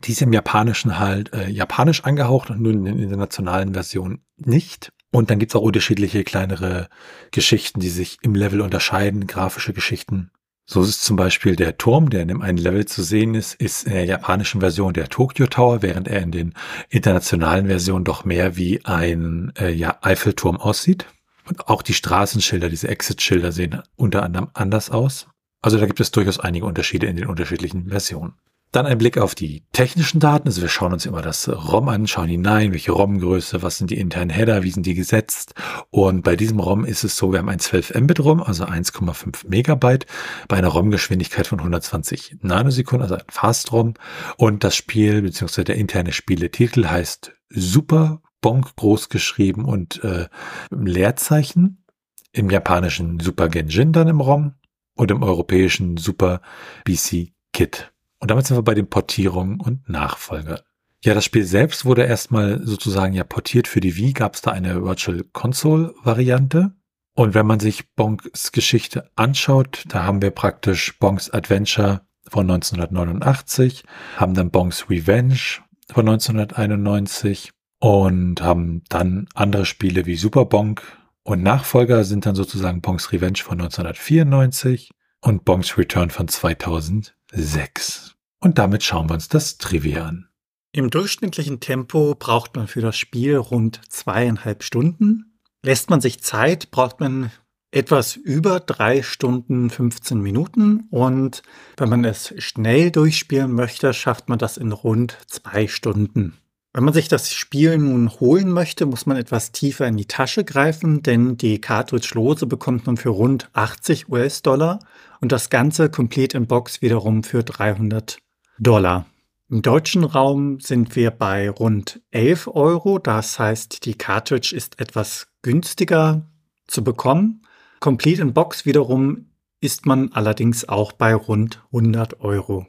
Die 0.03 0.11
ist 0.11 0.21
im 0.21 0.33
Japanischen 0.33 0.99
halt 0.99 1.33
äh, 1.33 1.49
japanisch 1.49 2.03
angehaucht 2.03 2.51
und 2.51 2.61
nun 2.61 2.85
in 2.85 2.85
den 2.85 2.99
internationalen 2.99 3.73
Versionen 3.73 4.21
nicht. 4.37 4.92
Und 5.13 5.30
dann 5.30 5.38
gibt's 5.38 5.56
auch 5.56 5.62
unterschiedliche 5.62 6.23
kleinere 6.23 6.89
Geschichten, 7.30 7.80
die 7.80 7.89
sich 7.89 8.17
im 8.23 8.34
Level 8.34 8.62
unterscheiden, 8.62 9.28
grafische 9.28 9.71
Geschichten. 9.71 10.32
So 10.65 10.82
ist 10.82 11.04
zum 11.04 11.17
Beispiel 11.17 11.56
der 11.56 11.78
Turm, 11.78 12.10
der 12.10 12.23
in 12.23 12.30
dem 12.30 12.41
einen 12.41 12.58
Level 12.58 12.88
zu 12.88 13.04
sehen 13.04 13.36
ist, 13.36 13.54
ist 13.54 13.86
in 13.86 13.93
der 13.93 14.06
japanischen 14.06 14.60
Version 14.62 14.91
der 14.91 15.10
Tokyo 15.10 15.45
Tower, 15.45 15.84
während 15.84 16.08
er 16.08 16.23
in 16.23 16.32
den 16.32 16.54
internationalen 16.89 17.67
Versionen 17.67 18.06
doch 18.06 18.26
mehr 18.26 18.58
wie 18.58 18.84
ein 18.86 19.54
äh, 19.60 19.69
ja, 19.69 19.99
Eiffelturm 20.02 20.58
aussieht. 20.58 21.06
Und 21.47 21.67
auch 21.67 21.84
die 21.84 21.93
Straßenschilder, 21.93 22.69
diese 22.69 22.88
Exit-Schilder 22.88 23.52
sehen 23.52 23.84
unter 23.95 24.23
anderem 24.23 24.49
anders 24.56 24.89
aus. 24.89 25.28
Also 25.62 25.78
da 25.78 25.86
gibt 25.86 25.99
es 25.99 26.10
durchaus 26.10 26.39
einige 26.39 26.65
Unterschiede 26.65 27.06
in 27.06 27.17
den 27.17 27.28
unterschiedlichen 27.28 27.89
Versionen. 27.89 28.34
Dann 28.73 28.88
ein 28.88 28.97
Blick 28.97 29.19
auf 29.19 29.36
die 29.36 29.62
technischen 29.71 30.19
Daten. 30.19 30.47
Also 30.47 30.63
wir 30.63 30.67
schauen 30.67 30.93
uns 30.93 31.05
immer 31.05 31.21
das 31.21 31.47
ROM 31.47 31.89
an, 31.89 32.07
schauen 32.07 32.27
hinein, 32.27 32.71
welche 32.71 32.91
ROM-Größe, 32.91 33.62
was 33.62 33.77
sind 33.77 33.91
die 33.91 33.99
internen 33.99 34.31
Header, 34.31 34.63
wie 34.63 34.71
sind 34.71 34.88
die 34.88 34.95
gesetzt. 34.95 35.53
Und 35.91 36.23
bei 36.23 36.36
diesem 36.36 36.59
ROM 36.59 36.83
ist 36.83 37.03
es 37.03 37.15
so, 37.15 37.31
wir 37.31 37.38
haben 37.38 37.49
ein 37.49 37.59
12 37.59 37.93
Mbit 37.93 38.19
ROM, 38.21 38.41
also 38.41 38.65
1,5 38.65 39.47
Megabyte, 39.47 40.07
bei 40.47 40.57
einer 40.57 40.69
ROM-Geschwindigkeit 40.69 41.45
von 41.45 41.59
120 41.59 42.38
Nanosekunden, 42.41 43.03
also 43.03 43.13
ein 43.13 43.29
Fast-ROM. 43.29 43.93
Und 44.38 44.63
das 44.63 44.75
Spiel, 44.75 45.21
beziehungsweise 45.21 45.65
der 45.65 45.75
interne 45.75 46.12
Spieletitel 46.12 46.88
heißt 46.88 47.31
Super 47.49 48.23
Bonk 48.41 48.75
groß 48.75 49.09
geschrieben 49.09 49.65
und 49.65 50.03
äh, 50.03 50.25
Leerzeichen. 50.71 51.86
Im 52.31 52.49
japanischen 52.49 53.19
Super 53.19 53.49
Genjin 53.49 53.91
dann 53.91 54.07
im 54.07 54.19
ROM 54.19 54.55
und 54.95 55.12
im 55.12 55.21
europäischen 55.21 55.97
Super 55.97 56.41
BC 56.86 57.33
Kit. 57.53 57.92
Und 58.23 58.31
damit 58.31 58.47
sind 58.47 58.55
wir 58.55 58.63
bei 58.63 58.73
den 58.73 58.88
Portierungen 58.88 59.59
und 59.59 59.89
Nachfolger. 59.89 60.62
Ja, 61.03 61.13
das 61.13 61.25
Spiel 61.25 61.43
selbst 61.43 61.83
wurde 61.83 62.03
erstmal 62.03 62.65
sozusagen 62.65 63.13
ja 63.13 63.25
portiert 63.25 63.67
für 63.67 63.81
die 63.81 63.97
Wii, 63.97 64.13
gab 64.13 64.36
es 64.36 64.41
da 64.41 64.51
eine 64.51 64.81
Virtual 64.81 65.25
Console 65.33 65.93
Variante. 66.03 66.71
Und 67.15 67.33
wenn 67.33 67.45
man 67.45 67.59
sich 67.59 67.93
Bonks 67.95 68.53
Geschichte 68.53 69.09
anschaut, 69.17 69.83
da 69.89 70.05
haben 70.05 70.21
wir 70.21 70.31
praktisch 70.31 70.97
Bonks 70.99 71.31
Adventure 71.31 72.07
von 72.29 72.49
1989, 72.49 73.83
haben 74.15 74.36
dann 74.36 74.51
Bonks 74.51 74.89
Revenge 74.89 75.59
von 75.91 76.07
1991 76.07 77.51
und 77.79 78.41
haben 78.41 78.83
dann 78.88 79.27
andere 79.33 79.65
Spiele 79.65 80.05
wie 80.05 80.15
Super 80.15 80.45
Bonk 80.45 80.81
und 81.23 81.43
Nachfolger 81.43 82.05
sind 82.05 82.25
dann 82.25 82.36
sozusagen 82.36 82.79
Bonks 82.79 83.12
Revenge 83.12 83.39
von 83.43 83.59
1994 83.59 84.91
und 85.19 85.43
Bonks 85.43 85.77
Return 85.77 86.09
von 86.09 86.29
2006. 86.29 88.12
Und 88.43 88.60
damit 88.60 88.84
schauen 88.84 89.10
wir 89.10 89.13
uns 89.13 89.29
das 89.29 89.58
Trivia 89.58 90.06
an. 90.06 90.27
Im 90.73 90.89
durchschnittlichen 90.89 91.62
Tempo 91.62 92.13
braucht 92.13 92.58
man 92.58 92.67
für 92.67 92.82
das 92.82 92.97
Spiel 92.97 93.38
rund 93.38 93.79
zweieinhalb 93.88 94.63
Stunden. 94.63 95.39
Lässt 95.63 95.89
man 95.89 96.01
sich 96.01 96.21
Zeit, 96.21 96.69
braucht 96.69 96.99
man 96.99 97.32
etwas 97.71 98.17
über 98.17 98.60
drei 98.60 99.01
Stunden 99.01 99.69
15 99.69 100.19
Minuten 100.19 100.89
und 100.91 101.41
wenn 101.77 101.88
man 101.88 102.03
es 102.03 102.34
schnell 102.38 102.91
durchspielen 102.91 103.53
möchte, 103.53 103.93
schafft 103.93 104.27
man 104.27 104.39
das 104.39 104.58
in 104.58 104.73
rund 104.73 105.17
zwei 105.27 105.69
Stunden. 105.69 106.38
Wenn 106.73 106.84
man 106.84 106.93
sich 106.93 107.08
das 107.08 107.32
Spiel 107.32 107.77
nun 107.77 108.10
holen 108.10 108.51
möchte, 108.51 108.86
muss 108.86 109.06
man 109.06 109.15
etwas 109.15 109.53
tiefer 109.53 109.88
in 109.88 109.95
die 109.95 110.08
Tasche 110.08 110.43
greifen, 110.43 111.01
denn 111.01 111.38
die 111.38 111.62
Cartridge-Lose 111.62 112.45
bekommt 112.45 112.88
man 112.88 112.97
für 112.97 113.10
rund 113.10 113.49
80 113.53 114.10
US-Dollar 114.10 114.79
und 115.21 115.32
das 115.32 115.49
Ganze 115.49 115.89
komplett 115.89 116.34
in 116.34 116.45
Box 116.45 116.82
wiederum 116.82 117.23
für 117.23 117.43
300 117.43 118.17
Dollar. 118.59 119.05
Im 119.49 119.61
deutschen 119.61 120.03
Raum 120.03 120.59
sind 120.59 120.95
wir 120.95 121.11
bei 121.11 121.49
rund 121.49 122.01
11 122.11 122.47
Euro. 122.47 122.99
Das 122.99 123.39
heißt, 123.39 123.85
die 123.85 123.95
Cartridge 123.95 124.55
ist 124.55 124.79
etwas 124.79 125.27
günstiger 125.41 126.27
zu 126.67 126.83
bekommen. 126.83 127.41
Complete 127.79 128.21
in 128.21 128.33
Box 128.33 128.65
wiederum 128.65 129.29
ist 129.59 129.85
man 129.85 130.11
allerdings 130.11 130.67
auch 130.67 130.91
bei 130.91 131.13
rund 131.13 131.63
100 131.67 132.21
Euro. 132.21 132.67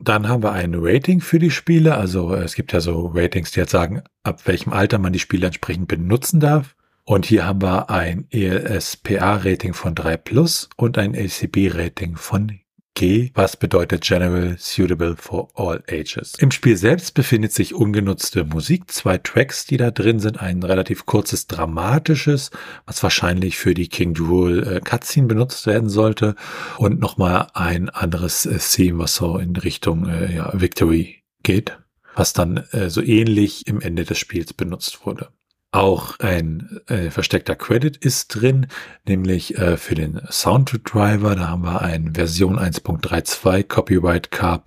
Dann 0.00 0.28
haben 0.28 0.42
wir 0.42 0.52
ein 0.52 0.74
Rating 0.76 1.20
für 1.20 1.38
die 1.38 1.50
Spiele. 1.50 1.96
Also 1.96 2.34
es 2.34 2.54
gibt 2.54 2.72
ja 2.72 2.80
so 2.80 3.06
Ratings, 3.14 3.50
die 3.50 3.60
jetzt 3.60 3.72
sagen, 3.72 4.02
ab 4.22 4.46
welchem 4.46 4.72
Alter 4.72 4.98
man 4.98 5.12
die 5.12 5.18
Spiele 5.18 5.46
entsprechend 5.46 5.88
benutzen 5.88 6.40
darf. 6.40 6.76
Und 7.04 7.26
hier 7.26 7.46
haben 7.46 7.62
wir 7.62 7.90
ein 7.90 8.26
ELSPA-Rating 8.30 9.74
von 9.74 9.94
3 9.94 10.16
Plus 10.18 10.68
und 10.76 10.98
ein 10.98 11.16
ACB-Rating 11.16 12.16
von 12.16 12.60
G, 12.98 13.30
was 13.34 13.56
bedeutet 13.56 14.02
General 14.02 14.56
Suitable 14.58 15.14
for 15.14 15.50
All 15.54 15.80
Ages. 15.88 16.32
Im 16.40 16.50
Spiel 16.50 16.76
selbst 16.76 17.14
befindet 17.14 17.52
sich 17.52 17.72
ungenutzte 17.72 18.42
Musik, 18.42 18.90
zwei 18.90 19.18
Tracks, 19.18 19.66
die 19.66 19.76
da 19.76 19.92
drin 19.92 20.18
sind, 20.18 20.40
ein 20.40 20.64
relativ 20.64 21.06
kurzes 21.06 21.46
dramatisches, 21.46 22.50
was 22.86 23.00
wahrscheinlich 23.04 23.56
für 23.56 23.72
die 23.72 23.86
King 23.86 24.16
Jewel 24.16 24.66
äh, 24.66 24.80
Cutscene 24.80 25.28
benutzt 25.28 25.68
werden 25.68 25.88
sollte 25.88 26.34
und 26.76 26.98
nochmal 26.98 27.46
ein 27.54 27.88
anderes 27.88 28.46
äh, 28.46 28.58
Theme, 28.58 28.98
was 28.98 29.14
so 29.14 29.38
in 29.38 29.54
Richtung 29.54 30.08
äh, 30.08 30.34
ja, 30.34 30.50
Victory 30.52 31.22
geht, 31.44 31.78
was 32.16 32.32
dann 32.32 32.56
äh, 32.72 32.90
so 32.90 33.00
ähnlich 33.00 33.68
im 33.68 33.80
Ende 33.80 34.06
des 34.06 34.18
Spiels 34.18 34.52
benutzt 34.52 35.06
wurde. 35.06 35.28
Auch 35.70 36.18
ein 36.20 36.80
äh, 36.86 37.10
versteckter 37.10 37.54
Credit 37.54 37.94
ist 37.96 38.28
drin, 38.28 38.68
nämlich 39.06 39.58
äh, 39.58 39.76
für 39.76 39.94
den 39.94 40.20
Sound-Driver. 40.30 41.36
Da 41.36 41.48
haben 41.48 41.62
wir 41.62 41.82
ein 41.82 42.14
Version 42.14 42.58
1.32 42.58 43.64
Copyright 43.64 44.30
K. 44.30 44.62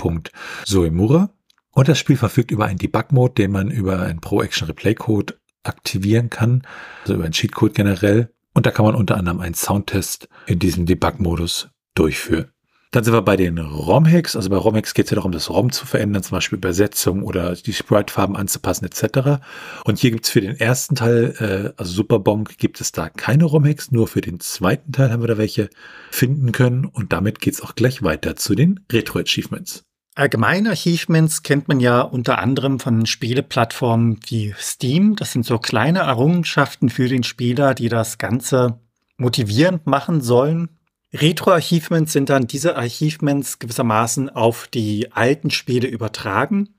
Soemura. 0.63 1.31
Und 1.71 1.87
das 1.87 1.97
Spiel 1.97 2.17
verfügt 2.17 2.51
über 2.51 2.65
einen 2.65 2.77
Debug-Mode, 2.77 3.33
den 3.33 3.51
man 3.51 3.71
über 3.71 4.01
einen 4.01 4.21
Pro-Action-Replay-Code 4.21 5.39
aktivieren 5.63 6.29
kann, 6.29 6.63
also 7.01 7.15
über 7.15 7.23
einen 7.23 7.33
Cheat-Code 7.33 7.73
generell. 7.73 8.31
Und 8.53 8.65
da 8.65 8.71
kann 8.71 8.85
man 8.85 8.95
unter 8.95 9.17
anderem 9.17 9.39
einen 9.39 9.55
Soundtest 9.55 10.27
in 10.45 10.59
diesem 10.59 10.85
Debug-Modus 10.85 11.69
durchführen. 11.95 12.51
Dann 12.91 13.06
sind 13.06 13.13
wir 13.13 13.21
bei 13.21 13.38
den 13.38 13.58
ROM-Hacks. 13.58 14.36
Also 14.36 14.49
bei 14.49 14.58
ROM-Hacks 14.58 14.93
geht 14.93 15.06
es 15.06 15.12
ja 15.12 15.15
darum, 15.15 15.32
das 15.32 15.49
ROM 15.49 15.71
zu 15.71 15.86
verändern, 15.86 16.23
zum 16.23 16.36
Beispiel 16.36 16.58
Übersetzung 16.58 17.23
oder 17.23 17.56
die 17.56 17.71
Sprite-Farben 17.71 18.36
anzupassen 18.36 18.84
etc. 18.86 19.41
Und 19.86 19.97
hier 19.97 20.12
gibt 20.12 20.25
es 20.25 20.32
für 20.32 20.41
den 20.41 20.60
ersten 20.60 20.95
Teil, 20.95 21.34
äh, 21.39 21.80
also 21.80 21.93
Superbonk, 21.93 22.58
gibt 22.58 22.82
es 22.82 22.91
da 22.91 23.08
keine 23.08 23.45
ROM-Hacks. 23.45 23.91
Nur 23.91 24.10
für 24.10 24.19
den 24.19 24.41
zweiten 24.41 24.91
Teil 24.91 25.10
haben 25.10 25.23
wir 25.23 25.27
da 25.27 25.38
welche 25.38 25.69
finden 26.12 26.51
können. 26.51 26.84
Und 26.84 27.13
damit 27.13 27.39
geht 27.39 27.54
es 27.54 27.62
auch 27.62 27.75
gleich 27.75 28.04
weiter 28.04 28.36
zu 28.36 28.56
den 28.56 28.82
Retro-Achievements. 28.91 29.86
Allgemeine 30.15 30.71
Achievements 30.71 31.43
kennt 31.43 31.69
man 31.69 31.80
ja 31.80 32.01
unter 32.01 32.39
anderem 32.39 32.82
von 32.82 33.06
Spieleplattformen 33.06 34.19
wie 34.27 34.54
Steam. 34.60 35.15
Das 35.15 35.32
sind 35.32 35.45
so 35.45 35.58
kleine 35.60 35.99
Errungenschaften 35.99 36.89
für 36.89 37.08
den 37.08 37.23
Spieler, 37.23 37.73
die 37.73 37.88
das 37.88 38.17
Ganze 38.17 38.82
motivierend 39.15 39.88
machen 39.88 40.19
sollen. 40.19 40.80
Retro-Achievements 41.13 42.13
sind 42.13 42.30
dann 42.30 42.47
diese 42.47 42.78
Achievements 42.78 43.60
gewissermaßen 43.60 44.30
auf 44.30 44.67
die 44.67 45.12
alten 45.12 45.52
Spiele 45.52 45.88
übertragen. 45.88 46.69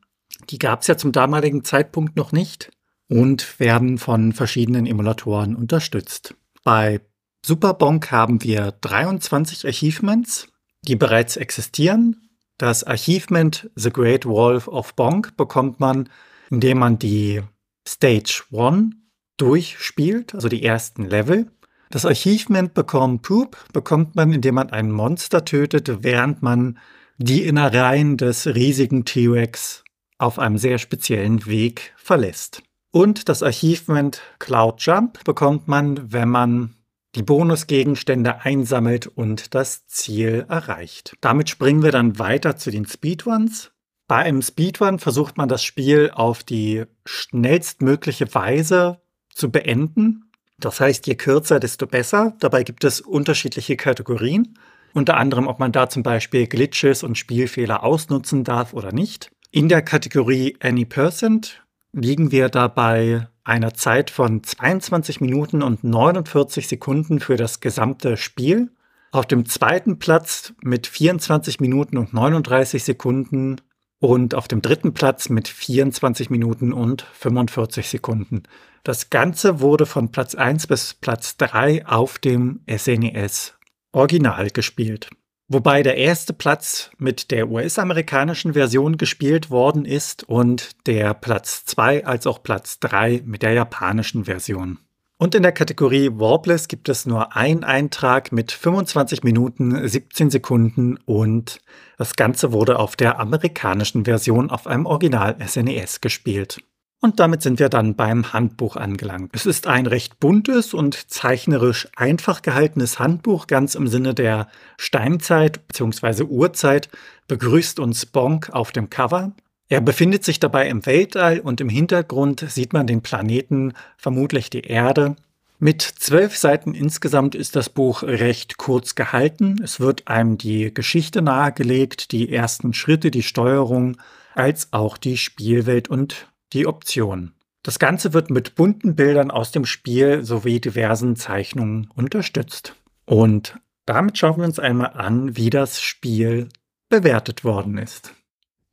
Die 0.51 0.59
gab 0.59 0.81
es 0.81 0.87
ja 0.87 0.97
zum 0.97 1.13
damaligen 1.13 1.65
Zeitpunkt 1.65 2.17
noch 2.17 2.33
nicht 2.33 2.71
und 3.09 3.61
werden 3.61 3.99
von 3.99 4.33
verschiedenen 4.33 4.87
Emulatoren 4.87 5.55
unterstützt. 5.55 6.35
Bei 6.65 7.01
Superbonk 7.45 8.11
haben 8.11 8.43
wir 8.43 8.73
23 8.81 9.67
Achievements, 9.67 10.49
die 10.87 10.97
bereits 10.97 11.37
existieren. 11.37 12.31
Das 12.57 12.85
Achievement 12.85 13.71
The 13.75 13.91
Great 13.91 14.25
Wolf 14.25 14.69
of 14.69 14.95
Bonk 14.95 15.37
bekommt 15.37 15.81
man, 15.81 16.09
indem 16.51 16.79
man 16.79 16.99
die 16.99 17.43
Stage 17.87 18.45
1 18.53 18.95
durchspielt, 19.37 20.35
also 20.35 20.49
die 20.49 20.65
ersten 20.65 21.05
Level. 21.05 21.51
Das 21.93 22.07
Achievement 22.07 22.73
Become 22.73 23.19
Poop 23.19 23.55
bekommt 23.75 24.17
man, 24.17 24.33
indem 24.33 24.55
man 24.55 24.71
ein 24.71 24.91
Monster 24.91 25.45
tötet, 25.45 26.03
während 26.03 26.41
man 26.41 26.79
die 27.19 27.43
Innereien 27.43 28.17
des 28.17 28.47
riesigen 28.47 29.05
T-Rex 29.05 29.85
auf 30.17 30.39
einem 30.39 30.57
sehr 30.57 30.79
speziellen 30.79 31.45
Weg 31.45 31.93
verlässt. 31.99 32.63
Und 32.93 33.29
das 33.29 33.43
Achievement 33.43 34.23
Cloud 34.39 34.81
Jump 34.81 35.23
bekommt 35.25 35.69
man, 35.69 36.11
wenn 36.11 36.31
man 36.31 36.77
die 37.15 37.23
Bonusgegenstände 37.23 38.41
einsammelt 38.41 39.07
und 39.07 39.55
das 39.55 39.87
Ziel 39.87 40.47
erreicht. 40.49 41.15
Damit 41.21 41.51
springen 41.51 41.83
wir 41.83 41.93
dann 41.93 42.19
weiter 42.19 42.57
zu 42.57 42.71
den 42.71 42.87
Speedruns. 42.87 43.71
Bei 44.09 44.17
einem 44.17 44.41
Speedrun 44.41 44.99
versucht 44.99 45.37
man 45.37 45.51
das 45.51 45.63
Spiel 45.63 46.11
auf 46.15 46.43
die 46.43 46.85
schnellstmögliche 47.05 48.35
Weise 48.35 49.03
zu 49.35 49.51
beenden. 49.51 50.32
Das 50.65 50.81
heißt, 50.81 51.07
je 51.07 51.17
kürzer, 51.17 51.61
desto 51.61 51.87
besser. 51.87 52.35
Dabei 52.39 52.63
gibt 52.63 52.85
es 52.85 53.01
unterschiedliche 53.01 53.77
Kategorien. 53.77 54.57
Unter 54.95 55.17
anderem, 55.17 55.49
ob 55.49 55.59
man 55.59 55.73
da 55.73 55.89
zum 55.89 56.03
Beispiel 56.03 56.47
Glitches 56.47 57.03
und 57.03 57.19
Spielfehler 57.19 57.83
ausnutzen 57.83 58.45
darf 58.45 58.73
oder 58.73 58.93
nicht. 58.93 59.31
In 59.51 59.69
der 59.69 59.83
Kategorie 59.83 60.57
Any 60.61 60.85
Percent 60.85 61.63
liegen 61.93 62.31
wir 62.31 62.49
dabei 62.49 63.29
einer 63.45 63.75
Zeit 63.75 64.11
von 64.11 64.45
22 64.45 65.21
Minuten 65.21 65.63
und 65.63 65.83
49 65.83 66.69
Sekunden 66.69 67.21
für 67.21 67.37
das 67.37 67.61
gesamte 67.61 68.17
Spiel. 68.17 68.71
Auf 69.11 69.27
dem 69.27 69.47
zweiten 69.47 69.99
Platz 69.99 70.55
mit 70.63 70.87
24 70.87 71.61
Minuten 71.61 71.99
und 71.99 72.15
39 72.15 72.85
Sekunden 72.85 73.57
und 74.03 74.35
auf 74.35 74.49
dem 74.49 74.63
dritten 74.63 74.95
Platz 74.95 75.29
mit 75.29 75.47
24 75.47 76.29
Minuten 76.29 76.73
und 76.73 77.03
45 77.13 77.89
Sekunden. 77.89 78.43
Das 78.83 79.11
Ganze 79.11 79.61
wurde 79.61 79.87
von 79.87 80.11
Platz 80.11 80.35
1 80.35 80.67
bis 80.67 80.95
Platz 80.95 81.37
3 81.37 81.87
auf 81.87 82.19
dem 82.19 82.63
SNES 82.69 83.55
e 83.55 83.97
Original 83.97 84.51
gespielt. 84.51 85.09
Wobei 85.47 85.85
der 85.85 85.99
erste 85.99 86.33
Platz 86.33 86.91
mit 86.99 87.31
der 87.31 87.49
US-amerikanischen 87.49 88.55
Version 88.55 88.97
gespielt 88.97 89.51
worden 89.51 89.85
ist 89.85 90.25
und 90.29 90.71
der 90.89 91.15
Platz 91.15 91.65
2 91.67 92.05
als 92.05 92.27
auch 92.27 92.43
Platz 92.43 92.81
3 92.81 93.23
mit 93.25 93.43
der 93.43 93.53
japanischen 93.53 94.25
Version. 94.25 94.81
Und 95.23 95.37
in 95.37 95.45
der 95.45 95.53
Kategorie 95.53 96.11
Warbless 96.15 96.67
gibt 96.67 96.89
es 96.89 97.07
nur 97.07 97.37
einen 97.37 97.63
Eintrag 97.63 98.33
mit 98.33 98.51
25 98.51 99.23
Minuten 99.23 99.87
17 99.87 100.31
Sekunden 100.31 100.97
und 101.05 101.61
das 101.97 102.17
Ganze 102.17 102.51
wurde 102.51 102.81
auf 102.81 102.97
der 102.97 103.21
amerikanischen 103.21 104.05
Version 104.05 104.51
auf 104.51 104.67
einem 104.67 104.85
Original 104.85 105.37
SNES 105.41 105.95
e 105.95 105.99
gespielt. 106.01 106.59
Und 107.01 107.21
damit 107.21 107.41
sind 107.41 107.61
wir 107.61 107.69
dann 107.69 107.95
beim 107.95 108.33
Handbuch 108.33 108.75
angelangt. 108.75 109.31
Es 109.33 109.47
ist 109.47 109.69
ein 109.69 109.87
recht 109.87 110.19
buntes 110.19 110.75
und 110.75 111.09
zeichnerisch 111.09 111.87
einfach 111.95 112.43
gehaltenes 112.43 112.99
Handbuch, 112.99 113.47
ganz 113.47 113.77
im 113.77 113.87
Sinne 113.87 114.15
der 114.15 114.49
Steinzeit 114.77 115.69
bzw. 115.69 116.25
Urzeit, 116.25 116.89
begrüßt 117.29 117.79
uns 117.79 118.07
Bonk 118.07 118.51
auf 118.51 118.73
dem 118.73 118.91
Cover. 118.91 119.31
Er 119.73 119.81
befindet 119.81 120.23
sich 120.23 120.39
dabei 120.39 120.69
im 120.69 120.85
Weltall 120.85 121.41
und 121.41 121.59
im 121.63 121.71
Hintergrund 121.71 122.45
sieht 122.47 122.75
man 122.75 122.87
den 122.87 123.01
Planeten, 123.01 123.73
vermutlich 123.97 124.51
die 124.51 124.61
Erde. 124.61 125.17
Mit 125.59 125.81
zwölf 125.81 126.37
Seiten 126.37 126.75
insgesamt 126.75 127.35
ist 127.35 127.57
das 127.57 127.71
Buch 127.71 128.03
recht 128.03 128.59
kurz 128.59 128.97
gehalten. 128.97 129.63
Es 129.65 129.81
wird 129.81 130.09
einem 130.09 130.37
die 130.37 130.75
Geschichte 130.75 131.23
nahegelegt, 131.23 132.13
die 132.13 132.31
ersten 132.31 132.75
Schritte, 132.75 133.11
die 133.11 133.23
Steuerung, 133.23 133.97
als 134.35 134.75
auch 134.75 134.99
die 134.99 135.17
Spielwelt 135.17 135.89
und 135.89 136.29
die 136.53 136.67
Option. 136.67 137.33
Das 137.63 137.79
Ganze 137.79 138.13
wird 138.13 138.29
mit 138.29 138.57
bunten 138.57 138.95
Bildern 138.95 139.31
aus 139.31 139.53
dem 139.53 139.65
Spiel 139.65 140.23
sowie 140.23 140.61
diversen 140.61 141.17
Zeichnungen 141.17 141.91
unterstützt. 141.95 142.75
Und 143.07 143.59
damit 143.87 144.19
schauen 144.19 144.37
wir 144.37 144.45
uns 144.45 144.59
einmal 144.59 144.91
an, 144.91 145.35
wie 145.39 145.49
das 145.49 145.81
Spiel 145.81 146.51
bewertet 146.91 147.43
worden 147.43 147.79
ist. 147.79 148.13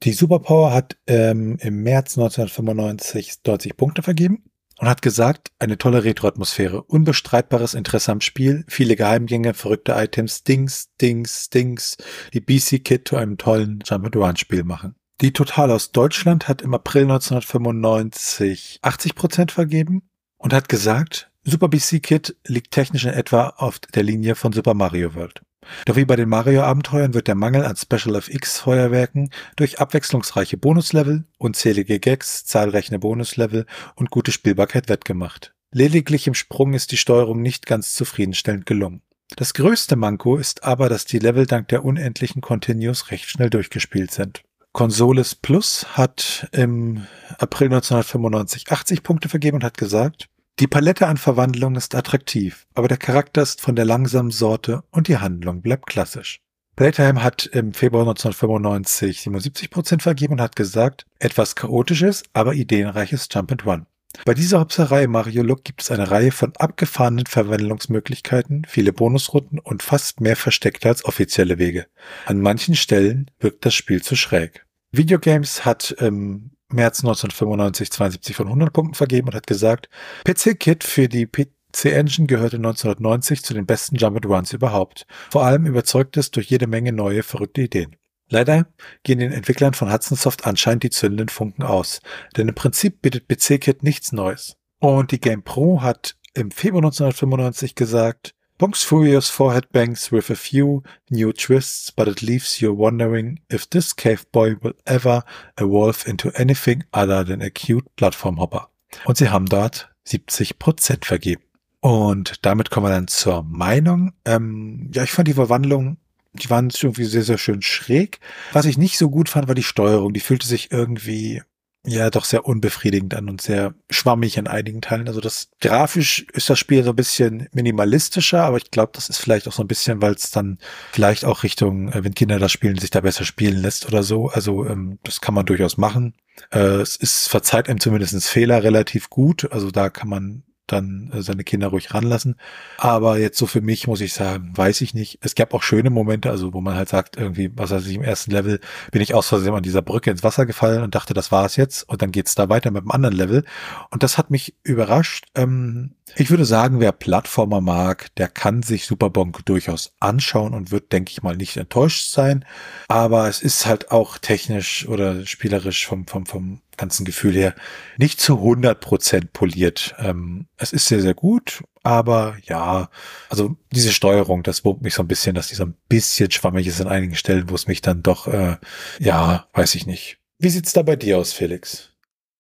Die 0.04 0.14
Superpower 0.14 0.74
hat 0.74 0.98
ähm, 1.08 1.58
im 1.60 1.84
März 1.84 2.18
1995 2.18 3.40
90 3.46 3.76
Punkte 3.76 4.02
vergeben 4.02 4.46
und 4.80 4.88
hat 4.88 5.02
gesagt, 5.02 5.52
eine 5.60 5.78
tolle 5.78 6.06
Retro-Atmosphäre, 6.06 6.84
unbestreitbares 6.84 7.74
Interesse 7.74 8.14
am 8.14 8.22
Spiel, 8.22 8.64
viele 8.70 8.96
Geheimgänge, 8.96 9.54
verrückte 9.54 9.92
Items, 9.94 10.44
Dings, 10.44 10.96
Dings, 11.02 11.50
Dings, 11.50 11.98
die 12.34 12.40
BC-Kit 12.40 13.10
zu 13.10 13.18
einem 13.18 13.38
tollen 13.38 13.84
Jump-and-Run-Spiel 13.86 14.64
machen. 14.64 14.96
Die 15.20 15.34
Total 15.34 15.70
aus 15.70 15.92
Deutschland 15.92 16.48
hat 16.48 16.62
im 16.62 16.74
April 16.74 17.04
1995 17.04 18.80
80 18.82 19.16
Prozent 19.16 19.52
vergeben 19.52 20.10
und 20.38 20.54
hat 20.54 20.70
gesagt, 20.70 21.30
Super 21.44 21.68
BC 21.68 22.02
Kit 22.02 22.38
liegt 22.46 22.72
technisch 22.72 23.04
in 23.04 23.12
etwa 23.12 23.50
auf 23.58 23.80
der 23.80 24.04
Linie 24.04 24.36
von 24.36 24.54
Super 24.54 24.74
Mario 24.74 25.14
World. 25.16 25.42
Doch 25.86 25.96
wie 25.96 26.06
bei 26.06 26.16
den 26.16 26.30
Mario-Abenteuern 26.30 27.14
wird 27.14 27.28
der 27.28 27.36
Mangel 27.36 27.66
an 27.66 27.76
Special 27.76 28.16
FX-Feuerwerken 28.16 29.30
durch 29.56 29.80
abwechslungsreiche 29.80 30.58
Bonuslevel, 30.58 31.26
unzählige 31.38 32.00
Gags, 32.00 32.46
zahlreiche 32.46 32.98
Bonuslevel 33.00 33.66
und 33.96 34.10
gute 34.10 34.32
Spielbarkeit 34.32 34.90
wettgemacht. 34.90 35.54
Lediglich 35.72 36.28
im 36.28 36.34
Sprung 36.34 36.74
ist 36.74 36.92
die 36.92 36.98
Steuerung 36.98 37.42
nicht 37.42 37.66
ganz 37.66 37.94
zufriedenstellend 37.94 38.66
gelungen. 38.66 39.02
Das 39.36 39.54
größte 39.54 39.96
Manko 39.96 40.38
ist 40.38 40.64
aber, 40.64 40.90
dass 40.90 41.06
die 41.06 41.20
Level 41.20 41.46
dank 41.46 41.68
der 41.68 41.86
unendlichen 41.86 42.42
Continues 42.42 43.12
recht 43.12 43.30
schnell 43.30 43.52
durchgespielt 43.52 44.12
sind. 44.12 44.44
Consoles 44.72 45.36
Plus 45.36 45.86
hat 45.98 46.48
im 46.52 47.06
April 47.38 47.68
1995 47.68 48.72
80 48.72 49.04
Punkte 49.04 49.30
vergeben 49.30 49.58
und 49.58 49.64
hat 49.64 49.78
gesagt, 49.78 50.29
die 50.60 50.68
Palette 50.68 51.08
an 51.08 51.16
Verwandlungen 51.16 51.78
ist 51.78 51.96
attraktiv, 51.96 52.68
aber 52.74 52.90
der 52.90 52.98
Charakter 52.98 53.42
ist 53.42 53.62
von 53.62 53.78
der 53.78 53.86
langsamen 53.86 54.32
Sorte 54.32 54.84
und 54.92 55.08
die 55.08 55.18
Handlung 55.18 55.62
bleibt 55.62 55.86
klassisch. 55.86 56.42
Playtime 56.76 57.24
hat 57.24 57.46
im 57.46 57.74
Februar 57.74 58.04
1995 58.04 59.22
77 59.22 59.70
Prozent 59.70 60.02
vergeben 60.02 60.34
und 60.34 60.42
hat 60.42 60.58
gesagt, 60.58 61.06
etwas 61.20 61.56
chaotisches, 61.56 62.24
aber 62.34 62.56
ideenreiches 62.56 63.30
Jump 63.32 63.52
and 63.54 63.66
Run. 63.66 63.86
Bei 64.26 64.34
dieser 64.34 64.60
Hopserei 64.60 65.08
Mario 65.08 65.44
Look 65.44 65.64
gibt 65.64 65.82
es 65.82 65.92
eine 65.92 66.12
Reihe 66.12 66.32
von 66.32 66.54
abgefahrenen 66.58 67.26
Verwandlungsmöglichkeiten, 67.26 68.66
viele 68.68 68.92
Bonusrunden 68.92 69.60
und 69.60 69.84
fast 69.84 70.20
mehr 70.20 70.36
versteckte 70.36 70.90
als 70.90 71.06
offizielle 71.06 71.58
Wege. 71.58 71.86
An 72.26 72.42
manchen 72.42 72.76
Stellen 72.76 73.32
wirkt 73.40 73.66
das 73.66 73.76
Spiel 73.76 74.02
zu 74.02 74.16
schräg. 74.16 74.66
Videogames 74.92 75.64
hat 75.66 75.92
im 76.00 76.52
März 76.72 77.00
1995 77.00 77.92
72 77.92 78.36
von 78.36 78.48
100 78.48 78.72
Punkten 78.72 78.96
vergeben 78.96 79.30
und 79.30 79.36
hat 79.36 79.48
gesagt, 79.48 79.90
PC 80.24 80.60
Kit 80.60 80.84
für 80.84 81.08
die 81.08 81.26
PC 81.26 81.86
Engine 81.86 82.28
gehörte 82.28 82.58
1990 82.58 83.44
zu 83.44 83.54
den 83.54 83.66
besten 83.66 83.96
Jump 83.96 84.26
Runs 84.26 84.54
überhaupt. 84.54 85.06
Vor 85.32 85.46
allem 85.46 85.66
überzeugt 85.66 86.18
es 86.18 86.32
durch 86.32 86.48
jede 86.50 86.68
Menge 86.68 86.94
neue, 86.94 87.24
verrückte 87.24 87.62
Ideen. 87.62 87.96
Leider 88.30 88.68
gehen 89.04 89.20
den 89.20 89.32
Entwicklern 89.32 89.74
von 89.74 89.92
Hudson 89.92 90.18
Soft 90.18 90.46
anscheinend 90.46 90.84
die 90.84 90.92
zündenden 90.92 91.30
Funken 91.30 91.64
aus, 91.64 92.02
denn 92.38 92.48
im 92.48 92.56
Prinzip 92.56 93.02
bietet 93.02 93.28
PC 93.28 93.60
Kit 93.60 93.82
nichts 93.82 94.12
Neues. 94.12 94.56
Und 94.80 95.12
die 95.12 95.20
Game 95.20 95.44
Pro 95.44 95.82
hat 95.82 96.16
im 96.36 96.52
Februar 96.52 96.84
1995 96.84 97.74
gesagt, 97.74 98.36
Bonks 98.60 98.84
Furious 98.84 99.30
forehead 99.30 99.72
bangs 99.72 100.12
with 100.12 100.30
a 100.30 100.36
few 100.36 100.84
new 101.10 101.32
twists, 101.32 101.92
but 101.92 102.10
it 102.10 102.22
leaves 102.22 102.60
you 102.60 102.74
wondering 102.74 103.40
if 103.50 103.70
this 103.70 103.96
cave 103.96 104.30
boy 104.34 104.58
will 104.62 104.74
ever 104.86 105.24
evolve 105.58 106.06
into 106.06 106.30
anything 106.36 106.84
other 106.92 107.24
than 107.24 107.42
a 107.42 107.50
cute 107.50 107.88
platform 107.96 108.38
hopper. 108.38 108.68
Und 109.06 109.18
sie 109.18 109.30
haben 109.30 109.46
dort 109.46 109.90
70 110.04 110.60
Prozent 110.60 111.06
vergeben. 111.06 111.42
Und 111.80 112.46
damit 112.46 112.70
kommen 112.70 112.88
wir 112.88 112.92
dann 112.92 113.08
zur 113.08 113.44
Meinung. 113.44 114.12
Ähm, 114.26 114.92
ja, 114.94 115.04
ich 115.04 115.12
fand 115.12 115.30
die 115.30 115.36
Verwandlung, 115.36 115.96
die 116.34 116.50
waren 116.50 116.70
irgendwie 116.70 117.06
sehr, 117.06 117.24
sehr 117.24 117.38
schön 117.38 117.62
schräg. 117.62 118.20
Was 118.52 118.66
ich 118.66 118.78
nicht 118.78 118.98
so 118.98 119.10
gut 119.10 119.30
fand, 119.30 119.48
war 119.48 119.56
die 119.56 119.64
Steuerung. 119.64 120.12
Die 120.12 120.20
fühlte 120.20 120.46
sich 120.46 120.70
irgendwie 120.70 121.42
ja 121.86 122.10
doch 122.10 122.26
sehr 122.26 122.46
unbefriedigend 122.46 123.14
an 123.14 123.30
und 123.30 123.42
sehr 123.42 123.74
schwammig 123.90 124.38
an 124.38 124.48
einigen 124.48 124.82
Teilen. 124.82 125.08
Also 125.08 125.22
das 125.22 125.50
grafisch 125.62 126.26
ist 126.34 126.50
das 126.50 126.60
Spiel 126.60 126.84
so 126.84 126.92
ein 126.92 126.96
bisschen 126.96 127.48
minimalistischer, 127.54 128.44
aber 128.44 128.58
ich 128.58 128.70
glaube, 128.72 128.92
das 128.94 129.10
ist 129.10 129.18
vielleicht 129.18 129.48
auch 129.48 129.54
so 129.54 129.64
ein 129.64 129.68
bisschen, 129.68 130.02
weil 130.02 130.14
es 130.14 130.32
dann 130.32 130.60
vielleicht 130.92 131.24
auch 131.26 131.44
Richtung, 131.44 131.92
äh, 131.92 132.04
wenn 132.04 132.16
Kinder 132.16 132.40
das 132.40 132.52
spielen, 132.52 132.78
sich 132.78 132.92
da 132.92 133.02
besser 133.02 133.24
spielen 133.24 133.62
lässt 133.62 133.88
oder 133.88 134.04
so. 134.04 134.28
Also 134.28 134.66
ähm, 134.66 135.00
das 135.04 135.22
kann 135.22 135.34
man 135.34 135.46
durchaus 135.46 135.78
machen. 135.78 136.16
Äh, 136.52 136.82
es 136.82 136.96
ist 136.96 137.30
verzeiht 137.30 137.70
einem 137.70 137.80
zumindest 137.80 138.28
Fehler 138.28 138.64
relativ 138.64 139.10
gut. 139.10 139.52
Also 139.52 139.72
da 139.72 139.90
kann 139.90 140.10
man 140.10 140.44
dann 140.72 141.12
äh, 141.14 141.22
seine 141.22 141.44
Kinder 141.44 141.68
ruhig 141.68 141.94
ranlassen. 141.94 142.36
Aber 142.78 143.18
jetzt 143.18 143.38
so 143.38 143.46
für 143.46 143.62
mich 143.62 143.88
muss 143.88 144.02
ich 144.02 144.14
sagen, 144.14 144.52
weiß 144.56 144.82
ich 144.82 144.94
nicht. 144.94 145.20
Es 145.22 145.36
gab 145.36 145.54
auch 145.54 145.64
schöne 145.64 145.90
Momente, 145.90 146.30
also 146.30 146.54
wo 146.54 146.62
man 146.62 146.76
halt 146.76 146.90
sagt, 146.90 147.18
irgendwie, 147.18 147.52
was 147.56 147.72
weiß 147.72 147.86
ich, 147.88 147.96
im 147.96 148.04
ersten 148.04 148.32
Level 148.32 148.60
bin 148.92 149.02
ich 149.02 149.14
aus 149.14 149.28
Versehen 149.28 149.54
an 149.54 149.64
dieser 149.64 149.82
Brücke 149.82 150.12
ins 150.12 150.24
Wasser 150.24 150.46
gefallen 150.46 150.84
und 150.84 150.96
dachte, 150.96 151.14
das 151.14 151.32
war 151.32 151.46
es 151.46 151.56
jetzt. 151.56 151.88
Und 151.90 152.02
dann 152.02 152.12
geht's 152.12 152.36
da 152.36 152.50
weiter 152.50 152.72
mit 152.72 152.82
einem 152.82 152.92
anderen 152.92 153.16
Level. 153.16 153.46
Und 153.92 154.04
das 154.04 154.18
hat 154.18 154.32
mich 154.32 154.56
überrascht. 154.64 155.26
Ähm, 155.36 155.96
ich 156.16 156.30
würde 156.30 156.46
sagen, 156.46 156.80
wer 156.80 156.92
Plattformer 156.92 157.62
mag, 157.62 158.14
der 158.16 158.28
kann 158.28 158.64
sich 158.64 158.86
Superbonk 158.86 159.46
durchaus 159.46 159.94
anschauen 160.00 160.54
und 160.54 160.72
wird, 160.72 160.92
denke 160.92 161.12
ich 161.12 161.24
mal, 161.24 161.38
nicht 161.38 161.58
enttäuscht 161.58 162.10
sein. 162.12 162.46
Aber 162.88 163.28
es 163.28 163.42
ist 163.42 163.66
halt 163.66 163.92
auch 163.92 164.18
technisch 164.18 164.88
oder 164.88 165.26
spielerisch 165.26 165.86
vom, 165.86 166.08
vom, 166.08 166.26
vom 166.26 166.62
ganzen 166.80 167.06
Gefühl 167.06 167.34
her 167.34 167.56
nicht 167.98 168.20
zu 168.20 168.38
100 168.38 168.80
Prozent 168.80 169.34
poliert. 169.34 169.96
Ähm, 170.00 170.48
es 170.58 170.74
ist 170.74 170.88
sehr, 170.88 171.02
sehr 171.02 171.14
gut, 171.14 171.64
aber 171.84 172.38
ja, 172.44 172.90
also 173.30 173.58
diese 173.72 173.92
Steuerung, 173.92 174.44
das 174.44 174.66
wurmt 174.66 174.82
mich 174.82 174.94
so 174.94 175.04
ein 175.04 175.08
bisschen, 175.08 175.36
dass 175.36 175.50
die 175.50 175.56
so 175.56 175.64
ein 175.64 175.76
bisschen 175.90 176.32
schwammig 176.32 176.68
ist 176.68 176.82
an 176.82 176.88
einigen 176.88 177.16
Stellen, 177.16 177.50
wo 177.50 177.56
es 177.56 177.68
mich 177.68 177.82
dann 177.82 178.02
doch, 178.04 178.28
äh, 178.28 178.58
ja, 179.00 179.48
weiß 179.54 179.76
ich 179.76 179.86
nicht. 179.86 180.18
Wie 180.40 180.50
sieht's 180.50 180.74
da 180.74 180.82
bei 180.82 180.96
dir 180.96 181.18
aus, 181.18 181.34
Felix? 181.34 181.90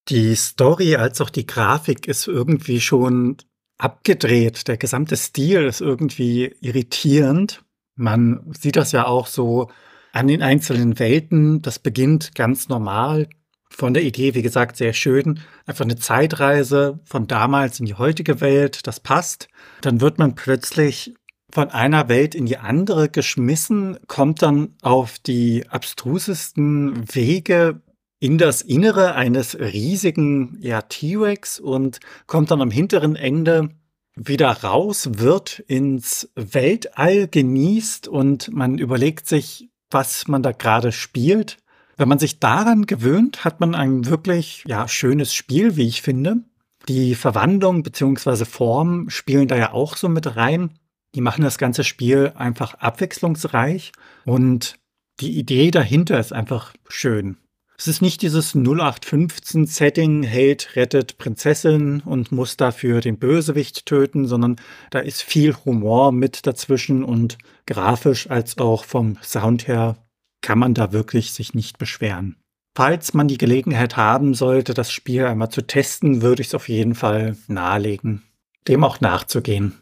Die 0.07 0.35
Story 0.35 0.95
als 0.95 1.21
auch 1.21 1.29
die 1.29 1.45
Grafik 1.45 2.07
ist 2.07 2.27
irgendwie 2.27 2.81
schon 2.81 3.37
abgedreht. 3.77 4.67
Der 4.67 4.77
gesamte 4.77 5.17
Stil 5.17 5.65
ist 5.65 5.81
irgendwie 5.81 6.55
irritierend. 6.61 7.63
Man 7.95 8.51
sieht 8.59 8.75
das 8.75 8.91
ja 8.91 9.05
auch 9.05 9.27
so 9.27 9.69
an 10.11 10.27
den 10.27 10.41
einzelnen 10.41 10.99
Welten. 10.99 11.61
Das 11.61 11.79
beginnt 11.79 12.35
ganz 12.35 12.69
normal 12.69 13.27
von 13.79 13.93
der 13.93 14.03
Idee, 14.03 14.35
wie 14.35 14.41
gesagt, 14.41 14.75
sehr 14.75 14.93
schön. 14.93 15.39
Einfach 15.65 15.85
eine 15.85 15.95
Zeitreise 15.95 16.99
von 17.05 17.27
damals 17.27 17.79
in 17.79 17.85
die 17.85 17.95
heutige 17.95 18.41
Welt, 18.41 18.85
das 18.85 18.99
passt. 18.99 19.47
Dann 19.81 20.01
wird 20.01 20.19
man 20.19 20.35
plötzlich 20.35 21.15
von 21.51 21.69
einer 21.69 22.09
Welt 22.09 22.35
in 22.35 22.45
die 22.45 22.57
andere 22.57 23.09
geschmissen, 23.09 23.97
kommt 24.07 24.41
dann 24.41 24.75
auf 24.81 25.17
die 25.17 25.65
abstrusesten 25.69 27.03
Wege 27.13 27.81
in 28.19 28.37
das 28.37 28.61
Innere 28.61 29.15
eines 29.15 29.57
riesigen 29.57 30.57
ja, 30.59 30.81
T-Rex 30.81 31.59
und 31.59 31.99
kommt 32.27 32.51
dann 32.51 32.61
am 32.61 32.69
hinteren 32.69 33.15
Ende 33.15 33.69
wieder 34.15 34.51
raus, 34.51 35.09
wird 35.13 35.59
ins 35.59 36.29
Weltall 36.35 37.29
genießt 37.29 38.09
und 38.09 38.51
man 38.53 38.77
überlegt 38.77 39.27
sich, 39.27 39.69
was 39.89 40.27
man 40.27 40.43
da 40.43 40.51
gerade 40.51 40.91
spielt. 40.91 41.57
Wenn 41.99 42.07
man 42.07 42.17
sich 42.17 42.39
daran 42.39 42.85
gewöhnt, 42.85 43.43
hat 43.43 43.59
man 43.59 43.75
ein 43.75 44.05
wirklich 44.05 44.63
ja, 44.65 44.87
schönes 44.87 45.33
Spiel, 45.33 45.75
wie 45.75 45.85
ich 45.85 46.01
finde. 46.01 46.37
Die 46.87 47.13
Verwandlung 47.13 47.83
bzw. 47.83 48.45
Form 48.45 49.09
spielen 49.09 49.49
da 49.49 49.57
ja 49.57 49.73
auch 49.73 49.97
so 49.97 50.07
mit 50.07 50.37
rein. 50.37 50.79
Die 51.13 51.19
machen 51.19 51.43
das 51.43 51.57
ganze 51.57 51.83
Spiel 51.83 52.31
einfach 52.35 52.75
abwechslungsreich 52.75 53.91
und 54.23 54.75
die 55.19 55.37
Idee 55.37 55.71
dahinter 55.71 56.17
ist 56.17 56.31
einfach 56.31 56.73
schön. 56.87 57.35
Es 57.77 57.89
ist 57.89 58.01
nicht 58.01 58.21
dieses 58.21 58.55
0815-Setting, 58.55 60.23
Held 60.23 60.77
rettet 60.77 61.17
Prinzessin 61.17 61.99
und 62.05 62.31
muss 62.31 62.55
dafür 62.55 63.01
den 63.01 63.19
Bösewicht 63.19 63.85
töten, 63.85 64.25
sondern 64.25 64.55
da 64.89 64.99
ist 64.99 65.21
viel 65.21 65.53
Humor 65.65 66.13
mit 66.13 66.47
dazwischen 66.47 67.03
und 67.03 67.37
grafisch 67.65 68.29
als 68.29 68.57
auch 68.57 68.85
vom 68.85 69.17
Sound 69.21 69.67
her 69.67 69.97
kann 70.41 70.59
man 70.59 70.73
da 70.73 70.91
wirklich 70.91 71.31
sich 71.31 71.53
nicht 71.53 71.77
beschweren. 71.77 72.35
Falls 72.75 73.13
man 73.13 73.27
die 73.27 73.37
Gelegenheit 73.37 73.97
haben 73.97 74.33
sollte, 74.33 74.73
das 74.73 74.91
Spiel 74.91 75.25
einmal 75.25 75.49
zu 75.49 75.61
testen, 75.65 76.21
würde 76.21 76.41
ich 76.41 76.47
es 76.47 76.55
auf 76.55 76.69
jeden 76.69 76.95
Fall 76.95 77.35
nahelegen, 77.47 78.23
dem 78.67 78.83
auch 78.83 79.01
nachzugehen. 79.01 79.81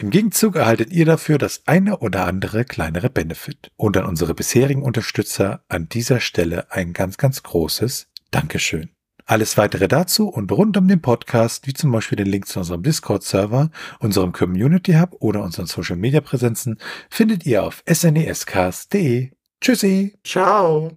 Im 0.00 0.10
Gegenzug 0.10 0.56
erhaltet 0.56 0.92
ihr 0.92 1.06
dafür 1.06 1.38
das 1.38 1.62
eine 1.66 1.98
oder 1.98 2.26
andere 2.26 2.64
kleinere 2.64 3.10
Benefit. 3.10 3.70
Und 3.76 3.96
an 3.96 4.04
unsere 4.04 4.34
bisherigen 4.34 4.82
Unterstützer 4.82 5.64
an 5.68 5.88
dieser 5.88 6.20
Stelle 6.20 6.70
ein 6.70 6.92
ganz, 6.92 7.16
ganz 7.16 7.42
großes 7.42 8.08
Dankeschön. 8.30 8.90
Alles 9.24 9.58
weitere 9.58 9.88
dazu 9.88 10.28
und 10.28 10.50
rund 10.52 10.76
um 10.78 10.88
den 10.88 11.02
Podcast, 11.02 11.66
wie 11.66 11.74
zum 11.74 11.92
Beispiel 11.92 12.16
den 12.16 12.28
Link 12.28 12.46
zu 12.46 12.60
unserem 12.60 12.82
Discord-Server, 12.82 13.70
unserem 13.98 14.32
Community 14.32 14.94
Hub 14.94 15.16
oder 15.20 15.42
unseren 15.42 15.66
Social-Media-Präsenzen, 15.66 16.78
findet 17.10 17.44
ihr 17.44 17.62
auf 17.62 17.82
snescast.de. 17.86 19.32
Tschüssi. 19.60 20.16
Ciao. 20.24 20.96